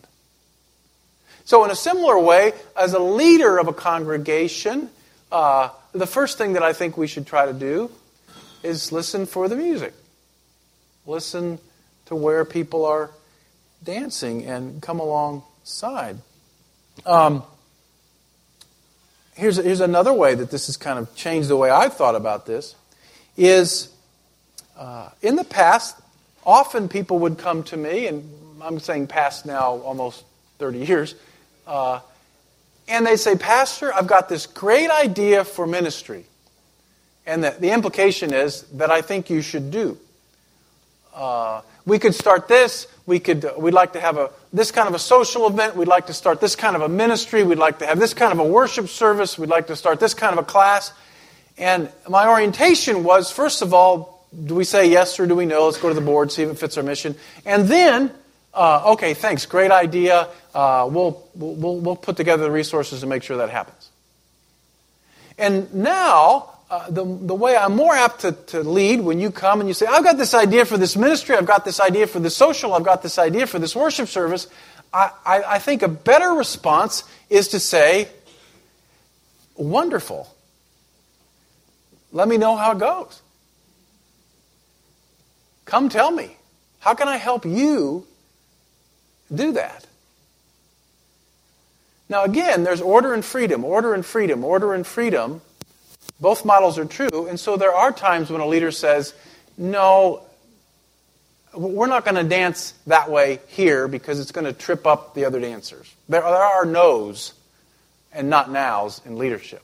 So, 1.44 1.64
in 1.64 1.70
a 1.70 1.76
similar 1.76 2.18
way, 2.18 2.52
as 2.76 2.94
a 2.94 2.98
leader 2.98 3.58
of 3.58 3.68
a 3.68 3.72
congregation, 3.72 4.88
uh, 5.30 5.68
the 5.92 6.06
first 6.06 6.38
thing 6.38 6.54
that 6.54 6.62
I 6.62 6.72
think 6.72 6.96
we 6.96 7.06
should 7.06 7.26
try 7.26 7.46
to 7.46 7.52
do 7.52 7.90
is 8.62 8.92
listen 8.92 9.26
for 9.26 9.48
the 9.48 9.56
music. 9.56 9.92
Listen 11.06 11.58
to 12.06 12.16
where 12.16 12.44
people 12.46 12.86
are 12.86 13.10
dancing 13.82 14.46
and 14.46 14.80
come 14.80 15.00
alongside. 15.00 16.16
Um, 17.04 17.42
here's, 19.34 19.56
here's 19.56 19.80
another 19.80 20.12
way 20.12 20.34
that 20.34 20.50
this 20.50 20.66
has 20.66 20.78
kind 20.78 20.98
of 20.98 21.14
changed 21.14 21.48
the 21.48 21.56
way 21.56 21.68
I've 21.68 21.94
thought 21.94 22.14
about 22.14 22.46
this 22.46 22.74
is 23.36 23.92
uh, 24.78 25.10
in 25.20 25.36
the 25.36 25.44
past, 25.44 25.96
often 26.46 26.88
people 26.88 27.18
would 27.20 27.36
come 27.38 27.62
to 27.64 27.76
me, 27.76 28.06
and 28.06 28.28
I'm 28.62 28.80
saying 28.80 29.08
past 29.08 29.44
now 29.44 29.72
almost 29.78 30.24
30 30.58 30.78
years, 30.78 31.14
uh, 31.66 32.00
and 32.86 33.06
they 33.06 33.16
say, 33.16 33.36
Pastor, 33.36 33.94
I've 33.94 34.06
got 34.06 34.28
this 34.28 34.46
great 34.46 34.90
idea 34.90 35.44
for 35.44 35.66
ministry. 35.66 36.26
And 37.26 37.42
the, 37.42 37.56
the 37.58 37.70
implication 37.70 38.34
is 38.34 38.62
that 38.72 38.90
I 38.90 39.00
think 39.00 39.30
you 39.30 39.40
should 39.40 39.70
do. 39.70 39.98
Uh, 41.14 41.62
we 41.86 41.98
could 41.98 42.14
start 42.14 42.48
this. 42.48 42.86
We 43.06 43.20
could, 43.20 43.44
uh, 43.44 43.54
we'd 43.56 43.74
like 43.74 43.92
to 43.94 44.00
have 44.00 44.16
a, 44.16 44.30
this 44.52 44.70
kind 44.70 44.88
of 44.88 44.94
a 44.94 44.98
social 44.98 45.46
event. 45.46 45.76
We'd 45.76 45.88
like 45.88 46.06
to 46.06 46.12
start 46.12 46.40
this 46.40 46.56
kind 46.56 46.76
of 46.76 46.82
a 46.82 46.88
ministry. 46.88 47.44
We'd 47.44 47.58
like 47.58 47.78
to 47.78 47.86
have 47.86 47.98
this 47.98 48.14
kind 48.14 48.32
of 48.32 48.38
a 48.38 48.44
worship 48.44 48.88
service. 48.88 49.38
We'd 49.38 49.48
like 49.50 49.68
to 49.68 49.76
start 49.76 50.00
this 50.00 50.14
kind 50.14 50.32
of 50.32 50.38
a 50.38 50.46
class. 50.46 50.92
And 51.56 51.90
my 52.08 52.28
orientation 52.28 53.04
was, 53.04 53.30
first 53.30 53.62
of 53.62 53.72
all, 53.72 54.26
do 54.44 54.54
we 54.54 54.64
say 54.64 54.90
yes 54.90 55.20
or 55.20 55.26
do 55.26 55.36
we 55.36 55.46
no? 55.46 55.66
Let's 55.66 55.78
go 55.78 55.88
to 55.88 55.94
the 55.94 56.00
board, 56.00 56.32
see 56.32 56.42
if 56.42 56.50
it 56.50 56.58
fits 56.58 56.76
our 56.76 56.82
mission. 56.82 57.14
And 57.46 57.68
then, 57.68 58.10
uh, 58.54 58.92
okay, 58.92 59.14
thanks, 59.14 59.46
great 59.46 59.70
idea. 59.70 60.28
Uh, 60.54 60.88
we'll, 60.90 61.22
we'll, 61.34 61.76
we'll 61.78 61.96
put 61.96 62.16
together 62.16 62.44
the 62.44 62.50
resources 62.50 63.00
to 63.00 63.06
make 63.06 63.22
sure 63.22 63.36
that 63.38 63.50
happens. 63.50 63.90
And 65.36 65.72
now, 65.74 66.50
uh, 66.70 66.88
the, 66.90 67.04
the 67.04 67.34
way 67.34 67.56
I'm 67.56 67.74
more 67.74 67.94
apt 67.94 68.20
to, 68.20 68.32
to 68.32 68.60
lead 68.60 69.00
when 69.00 69.18
you 69.18 69.30
come 69.30 69.60
and 69.60 69.68
you 69.68 69.74
say, 69.74 69.86
I've 69.86 70.04
got 70.04 70.16
this 70.16 70.34
idea 70.34 70.64
for 70.64 70.78
this 70.78 70.96
ministry, 70.96 71.36
I've 71.36 71.46
got 71.46 71.64
this 71.64 71.80
idea 71.80 72.06
for 72.06 72.20
this 72.20 72.36
social, 72.36 72.74
I've 72.74 72.84
got 72.84 73.02
this 73.02 73.18
idea 73.18 73.46
for 73.46 73.58
this 73.58 73.74
worship 73.74 74.08
service, 74.08 74.46
I, 74.92 75.10
I, 75.26 75.42
I 75.42 75.58
think 75.58 75.82
a 75.82 75.88
better 75.88 76.30
response 76.30 77.04
is 77.28 77.48
to 77.48 77.60
say, 77.60 78.08
Wonderful. 79.56 80.28
Let 82.10 82.28
me 82.28 82.38
know 82.38 82.56
how 82.56 82.72
it 82.72 82.78
goes. 82.78 83.22
Come 85.64 85.88
tell 85.88 86.10
me. 86.10 86.36
How 86.80 86.94
can 86.94 87.08
I 87.08 87.16
help 87.16 87.44
you 87.44 88.06
do 89.34 89.52
that? 89.52 89.86
Now, 92.08 92.24
again, 92.24 92.64
there's 92.64 92.80
order 92.80 93.14
and 93.14 93.24
freedom, 93.24 93.64
order 93.64 93.94
and 93.94 94.04
freedom, 94.04 94.44
order 94.44 94.74
and 94.74 94.86
freedom. 94.86 95.40
Both 96.20 96.44
models 96.44 96.78
are 96.78 96.84
true. 96.84 97.26
And 97.28 97.40
so 97.40 97.56
there 97.56 97.72
are 97.72 97.92
times 97.92 98.30
when 98.30 98.40
a 98.40 98.46
leader 98.46 98.70
says, 98.70 99.14
no, 99.56 100.22
we're 101.54 101.86
not 101.86 102.04
going 102.04 102.16
to 102.16 102.24
dance 102.24 102.74
that 102.86 103.10
way 103.10 103.40
here 103.48 103.88
because 103.88 104.20
it's 104.20 104.32
going 104.32 104.44
to 104.44 104.52
trip 104.52 104.86
up 104.86 105.14
the 105.14 105.24
other 105.24 105.40
dancers. 105.40 105.92
There, 106.08 106.22
are 106.22 106.64
no's 106.64 107.32
and 108.12 108.28
not 108.28 108.50
nows 108.50 109.00
in 109.04 109.16
leadership. 109.16 109.62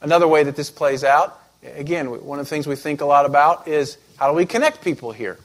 Another 0.00 0.28
way 0.28 0.44
that 0.44 0.56
this 0.56 0.70
plays 0.70 1.04
out, 1.04 1.40
again, 1.62 2.24
one 2.24 2.38
of 2.38 2.46
the 2.46 2.50
things 2.50 2.66
we 2.66 2.76
think 2.76 3.00
a 3.00 3.06
lot 3.06 3.26
about 3.26 3.66
is 3.68 3.98
how 4.16 4.28
do 4.30 4.34
we 4.34 4.46
connect 4.46 4.82
people 4.82 5.12
here? 5.12 5.38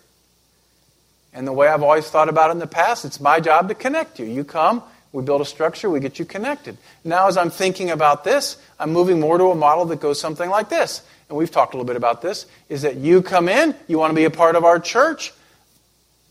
And 1.33 1.47
the 1.47 1.53
way 1.53 1.67
I've 1.67 1.83
always 1.83 2.07
thought 2.07 2.29
about 2.29 2.49
it 2.49 2.53
in 2.53 2.59
the 2.59 2.67
past, 2.67 3.05
it's 3.05 3.19
my 3.19 3.39
job 3.39 3.69
to 3.69 3.75
connect 3.75 4.19
you. 4.19 4.25
You 4.25 4.43
come, 4.43 4.83
we 5.11 5.23
build 5.23 5.41
a 5.41 5.45
structure, 5.45 5.89
we 5.89 5.99
get 5.99 6.19
you 6.19 6.25
connected. 6.25 6.77
Now, 7.03 7.27
as 7.27 7.37
I'm 7.37 7.49
thinking 7.49 7.89
about 7.89 8.23
this, 8.23 8.57
I'm 8.79 8.91
moving 8.91 9.19
more 9.19 9.37
to 9.37 9.45
a 9.45 9.55
model 9.55 9.85
that 9.85 9.99
goes 9.99 10.19
something 10.19 10.49
like 10.49 10.69
this. 10.69 11.01
And 11.29 11.37
we've 11.37 11.49
talked 11.51 11.73
a 11.73 11.77
little 11.77 11.87
bit 11.87 11.95
about 11.95 12.21
this 12.21 12.45
is 12.69 12.83
that 12.83 12.97
you 12.97 13.21
come 13.21 13.49
in, 13.49 13.75
you 13.87 13.97
want 13.97 14.11
to 14.11 14.15
be 14.15 14.25
a 14.25 14.31
part 14.31 14.55
of 14.55 14.63
our 14.63 14.79
church. 14.79 15.33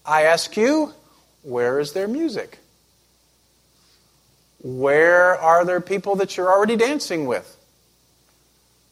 I 0.07 0.23
ask 0.25 0.57
you, 0.57 0.93
where 1.43 1.81
is 1.81 1.93
their 1.93 2.07
music? 2.07 2.59
Where 4.63 5.37
are 5.37 5.65
there 5.65 5.81
people 5.81 6.17
that 6.17 6.37
you're 6.37 6.51
already 6.51 6.77
dancing 6.77 7.27
with? 7.27 7.57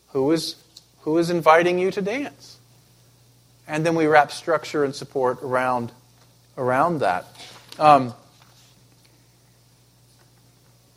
Who 0.08 0.32
is, 0.32 0.56
who 1.02 1.16
is 1.18 1.30
inviting 1.30 1.78
you 1.78 1.92
to 1.92 2.02
dance? 2.02 2.58
And 3.68 3.86
then 3.86 3.94
we 3.94 4.06
wrap 4.06 4.32
structure 4.32 4.82
and 4.82 4.92
support 4.92 5.38
around, 5.42 5.92
around 6.60 7.00
that. 7.00 7.24
Um, 7.78 8.14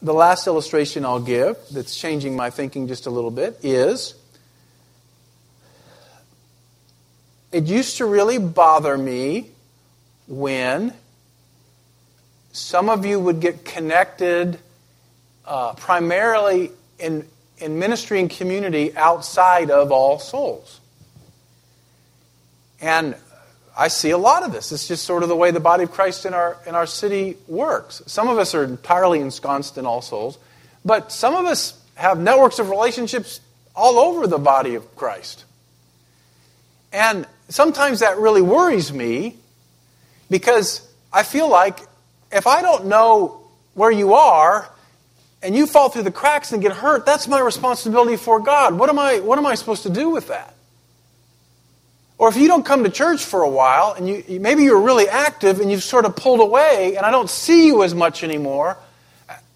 the 0.01 0.13
last 0.13 0.45
illustration 0.45 1.05
I'll 1.05 1.21
give 1.21 1.57
that's 1.71 1.97
changing 1.97 2.35
my 2.35 2.49
thinking 2.49 2.87
just 2.87 3.05
a 3.05 3.09
little 3.09 3.31
bit 3.31 3.57
is 3.63 4.15
it 7.53 7.63
used 7.63 7.97
to 7.97 8.05
really 8.05 8.37
bother 8.37 8.97
me 8.97 9.49
when 10.27 10.93
some 12.51 12.89
of 12.89 13.05
you 13.05 13.19
would 13.19 13.39
get 13.39 13.63
connected 13.63 14.59
uh, 15.45 15.73
primarily 15.73 16.71
in, 16.99 17.25
in 17.57 17.79
ministry 17.79 18.19
and 18.19 18.29
community 18.29 18.95
outside 18.97 19.71
of 19.71 19.91
all 19.91 20.19
souls. 20.19 20.81
And 22.81 23.15
I 23.75 23.87
see 23.87 24.11
a 24.11 24.17
lot 24.17 24.43
of 24.43 24.51
this. 24.51 24.71
It's 24.71 24.87
just 24.87 25.03
sort 25.03 25.23
of 25.23 25.29
the 25.29 25.35
way 25.35 25.51
the 25.51 25.59
body 25.59 25.83
of 25.83 25.91
Christ 25.91 26.25
in 26.25 26.33
our, 26.33 26.57
in 26.67 26.75
our 26.75 26.85
city 26.85 27.37
works. 27.47 28.03
Some 28.05 28.27
of 28.27 28.37
us 28.37 28.53
are 28.53 28.63
entirely 28.63 29.19
ensconced 29.19 29.77
in 29.77 29.85
all 29.85 30.01
souls, 30.01 30.37
but 30.85 31.11
some 31.11 31.35
of 31.35 31.45
us 31.45 31.79
have 31.95 32.19
networks 32.19 32.59
of 32.59 32.69
relationships 32.69 33.39
all 33.75 33.97
over 33.97 34.27
the 34.27 34.37
body 34.37 34.75
of 34.75 34.95
Christ. 34.95 35.45
And 36.91 37.25
sometimes 37.49 38.01
that 38.01 38.17
really 38.17 38.41
worries 38.41 38.93
me 38.93 39.37
because 40.29 40.87
I 41.11 41.23
feel 41.23 41.49
like 41.49 41.79
if 42.31 42.45
I 42.45 42.61
don't 42.61 42.85
know 42.85 43.41
where 43.73 43.91
you 43.91 44.13
are 44.13 44.69
and 45.41 45.55
you 45.55 45.65
fall 45.65 45.89
through 45.89 46.03
the 46.03 46.11
cracks 46.11 46.51
and 46.51 46.61
get 46.61 46.73
hurt, 46.73 47.05
that's 47.07 47.27
my 47.27 47.39
responsibility 47.39 48.17
for 48.17 48.39
God. 48.39 48.75
What 48.75 48.89
am 48.89 48.99
I, 48.99 49.19
what 49.19 49.39
am 49.39 49.47
I 49.47 49.55
supposed 49.55 49.83
to 49.83 49.89
do 49.89 50.09
with 50.09 50.27
that? 50.27 50.52
Or 52.17 52.29
if 52.29 52.37
you 52.37 52.47
don't 52.47 52.65
come 52.65 52.83
to 52.83 52.89
church 52.89 53.23
for 53.23 53.41
a 53.41 53.49
while 53.49 53.93
and 53.93 54.07
you, 54.07 54.39
maybe 54.39 54.63
you're 54.63 54.81
really 54.81 55.09
active 55.09 55.59
and 55.59 55.71
you've 55.71 55.83
sort 55.83 56.05
of 56.05 56.15
pulled 56.15 56.39
away 56.39 56.95
and 56.95 57.05
I 57.05 57.11
don't 57.11 57.29
see 57.29 57.67
you 57.67 57.83
as 57.83 57.93
much 57.93 58.23
anymore, 58.23 58.77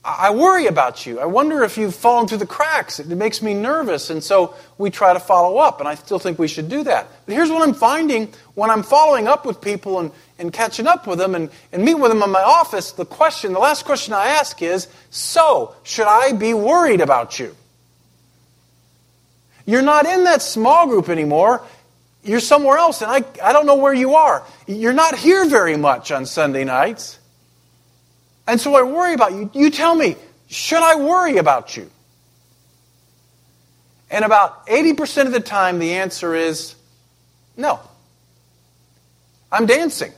I 0.08 0.30
worry 0.30 0.68
about 0.68 1.06
you. 1.06 1.20
I 1.20 1.26
wonder 1.26 1.64
if 1.64 1.78
you've 1.78 1.94
fallen 1.94 2.30
through 2.30 2.38
the 2.38 2.46
cracks. 2.46 2.98
It 2.98 3.10
makes 3.10 3.42
me 3.42 3.54
nervous. 3.54 4.10
And 4.10 4.24
so 4.24 4.56
we 4.78 4.90
try 4.90 5.12
to 5.12 5.20
follow 5.20 5.58
up, 5.58 5.82
and 5.82 5.90
I 5.90 5.96
still 5.96 6.18
think 6.18 6.40
we 6.40 6.48
should 6.48 6.70
do 6.70 6.84
that. 6.84 7.08
But 7.26 7.36
here's 7.36 7.50
what 7.50 7.62
I'm 7.62 7.74
finding 7.74 8.34
when 8.54 8.70
I'm 8.70 8.84
following 8.84 9.28
up 9.28 9.46
with 9.46 9.60
people 9.60 10.00
and, 10.00 10.12
and 10.40 10.54
catching 10.54 10.88
up 10.88 11.08
with 11.08 11.20
them 11.20 11.36
and, 11.36 11.50
and 11.74 11.84
meet 11.84 11.96
with 11.96 12.10
them 12.10 12.24
in 12.24 12.30
my 12.30 12.42
office, 12.42 12.94
the 12.94 13.06
question, 13.06 13.52
the 13.52 13.60
last 13.60 13.84
question 13.84 14.14
I 14.14 14.28
ask 14.28 14.62
is 14.62 14.88
So, 15.10 15.76
should 15.84 16.08
I 16.08 16.32
be 16.32 16.54
worried 16.54 17.02
about 17.02 17.38
you? 17.38 17.54
You're 19.66 19.82
not 19.82 20.06
in 20.06 20.24
that 20.24 20.42
small 20.42 20.88
group 20.88 21.10
anymore 21.10 21.62
you're 22.28 22.42
somewhere 22.42 22.78
else, 22.78 23.02
and 23.02 23.10
I, 23.10 23.24
I 23.42 23.54
don't 23.54 23.66
know 23.66 23.78
where 23.78 23.94
you 23.94 24.16
are. 24.16 24.44
You're 24.68 24.94
not 24.94 25.18
here 25.18 25.46
very 25.46 25.78
much 25.78 26.12
on 26.12 26.26
Sunday 26.26 26.66
nights. 26.66 27.20
And 28.46 28.60
so 28.60 28.76
I 28.76 28.84
worry 28.84 29.14
about 29.14 29.32
you. 29.32 29.50
You 29.54 29.72
tell 29.72 29.96
me, 29.96 30.18
should 30.48 30.82
I 30.82 30.96
worry 30.96 31.38
about 31.38 31.78
you? 31.78 31.90
And 34.10 34.26
about 34.26 34.68
80% 34.68 35.26
of 35.26 35.32
the 35.32 35.40
time, 35.40 35.80
the 35.80 35.96
answer 35.96 36.36
is 36.36 36.76
no. 37.56 37.80
I'm 39.52 39.66
dancing. 39.66 40.12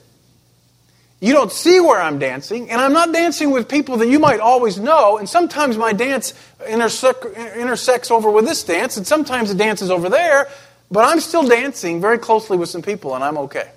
You 1.20 1.34
don't 1.34 1.52
see 1.52 1.80
where 1.80 2.02
I'm 2.02 2.18
dancing, 2.18 2.72
and 2.72 2.80
I'm 2.80 2.94
not 2.94 3.12
dancing 3.12 3.52
with 3.52 3.68
people 3.68 3.98
that 3.98 4.08
you 4.08 4.20
might 4.20 4.40
always 4.40 4.80
know, 4.80 5.18
and 5.18 5.28
sometimes 5.28 5.78
my 5.78 5.92
dance 5.92 6.34
intersects 6.66 8.10
over 8.10 8.32
with 8.32 8.46
this 8.46 8.64
dance, 8.64 8.96
and 8.96 9.06
sometimes 9.06 9.50
the 9.50 9.56
dance 9.56 9.82
is 9.82 9.92
over 9.92 10.10
there, 10.10 10.48
but 10.92 11.06
I'm 11.06 11.20
still 11.20 11.48
dancing 11.48 12.02
very 12.02 12.18
closely 12.18 12.58
with 12.58 12.70
some 12.70 12.82
people, 12.82 13.16
and 13.16 13.24
I'm 13.24 13.38
okay. 13.40 13.70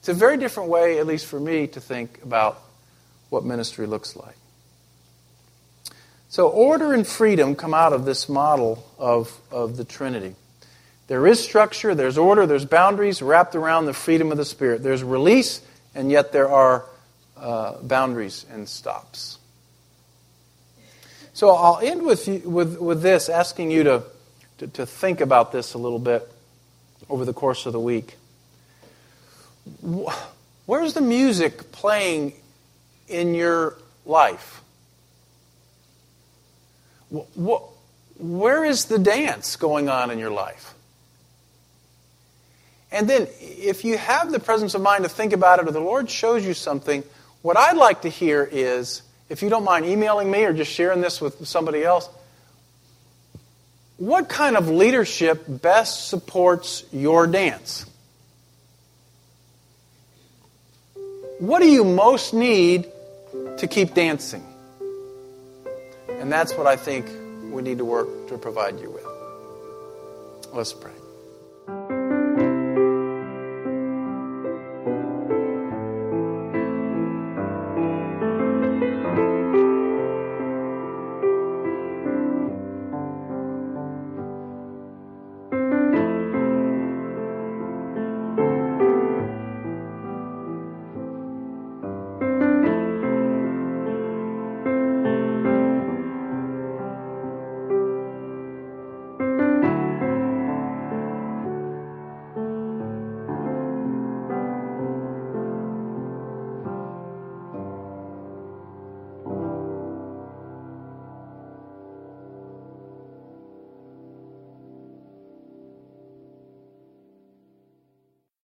It's 0.00 0.08
a 0.08 0.14
very 0.14 0.36
different 0.36 0.68
way, 0.68 0.98
at 0.98 1.06
least 1.06 1.26
for 1.26 1.38
me, 1.38 1.68
to 1.68 1.80
think 1.80 2.20
about 2.22 2.60
what 3.30 3.44
ministry 3.44 3.86
looks 3.86 4.16
like. 4.16 4.36
So, 6.28 6.48
order 6.48 6.92
and 6.92 7.06
freedom 7.06 7.54
come 7.54 7.74
out 7.74 7.92
of 7.92 8.04
this 8.04 8.28
model 8.28 8.84
of, 8.98 9.38
of 9.50 9.76
the 9.76 9.84
Trinity. 9.84 10.34
There 11.06 11.26
is 11.26 11.40
structure, 11.40 11.94
there's 11.94 12.16
order, 12.16 12.46
there's 12.46 12.64
boundaries 12.64 13.20
wrapped 13.20 13.54
around 13.54 13.86
the 13.86 13.92
freedom 13.92 14.32
of 14.32 14.38
the 14.38 14.44
Spirit. 14.44 14.82
There's 14.82 15.04
release, 15.04 15.60
and 15.94 16.10
yet 16.10 16.32
there 16.32 16.48
are 16.48 16.86
uh, 17.36 17.82
boundaries 17.82 18.46
and 18.50 18.68
stops. 18.68 19.38
So 21.34 21.50
I'll 21.50 21.78
end 21.78 22.04
with, 22.04 22.28
you, 22.28 22.38
with, 22.40 22.78
with 22.78 23.02
this, 23.02 23.28
asking 23.28 23.70
you 23.70 23.84
to, 23.84 24.02
to, 24.58 24.66
to 24.68 24.86
think 24.86 25.20
about 25.20 25.52
this 25.52 25.74
a 25.74 25.78
little 25.78 25.98
bit 25.98 26.30
over 27.08 27.24
the 27.24 27.32
course 27.32 27.66
of 27.66 27.72
the 27.72 27.80
week. 27.80 28.16
Where's 30.66 30.94
the 30.94 31.00
music 31.00 31.72
playing 31.72 32.32
in 33.08 33.34
your 33.34 33.76
life? 34.06 34.62
Where 38.18 38.64
is 38.64 38.86
the 38.86 38.98
dance 38.98 39.56
going 39.56 39.88
on 39.88 40.10
in 40.10 40.18
your 40.18 40.30
life? 40.30 40.74
And 42.90 43.08
then, 43.08 43.26
if 43.40 43.84
you 43.84 43.96
have 43.96 44.30
the 44.30 44.38
presence 44.38 44.74
of 44.74 44.82
mind 44.82 45.04
to 45.04 45.08
think 45.08 45.32
about 45.32 45.58
it, 45.58 45.66
or 45.66 45.72
the 45.72 45.80
Lord 45.80 46.10
shows 46.10 46.44
you 46.44 46.52
something, 46.52 47.02
what 47.40 47.56
I'd 47.56 47.76
like 47.76 48.02
to 48.02 48.10
hear 48.10 48.46
is 48.50 49.02
if 49.30 49.42
you 49.42 49.48
don't 49.48 49.64
mind 49.64 49.86
emailing 49.86 50.30
me 50.30 50.44
or 50.44 50.52
just 50.52 50.70
sharing 50.70 51.00
this 51.00 51.20
with 51.20 51.46
somebody 51.48 51.84
else, 51.84 52.08
what 54.02 54.28
kind 54.28 54.56
of 54.56 54.68
leadership 54.68 55.44
best 55.46 56.08
supports 56.08 56.82
your 56.90 57.28
dance? 57.28 57.86
What 61.38 61.60
do 61.60 61.70
you 61.70 61.84
most 61.84 62.34
need 62.34 62.88
to 63.58 63.68
keep 63.68 63.94
dancing? 63.94 64.44
And 66.08 66.32
that's 66.32 66.52
what 66.54 66.66
I 66.66 66.74
think 66.74 67.06
we 67.54 67.62
need 67.62 67.78
to 67.78 67.84
work 67.84 68.26
to 68.26 68.38
provide 68.38 68.80
you 68.80 68.90
with. 68.90 69.06
Let's 70.52 70.72
pray. 70.72 70.90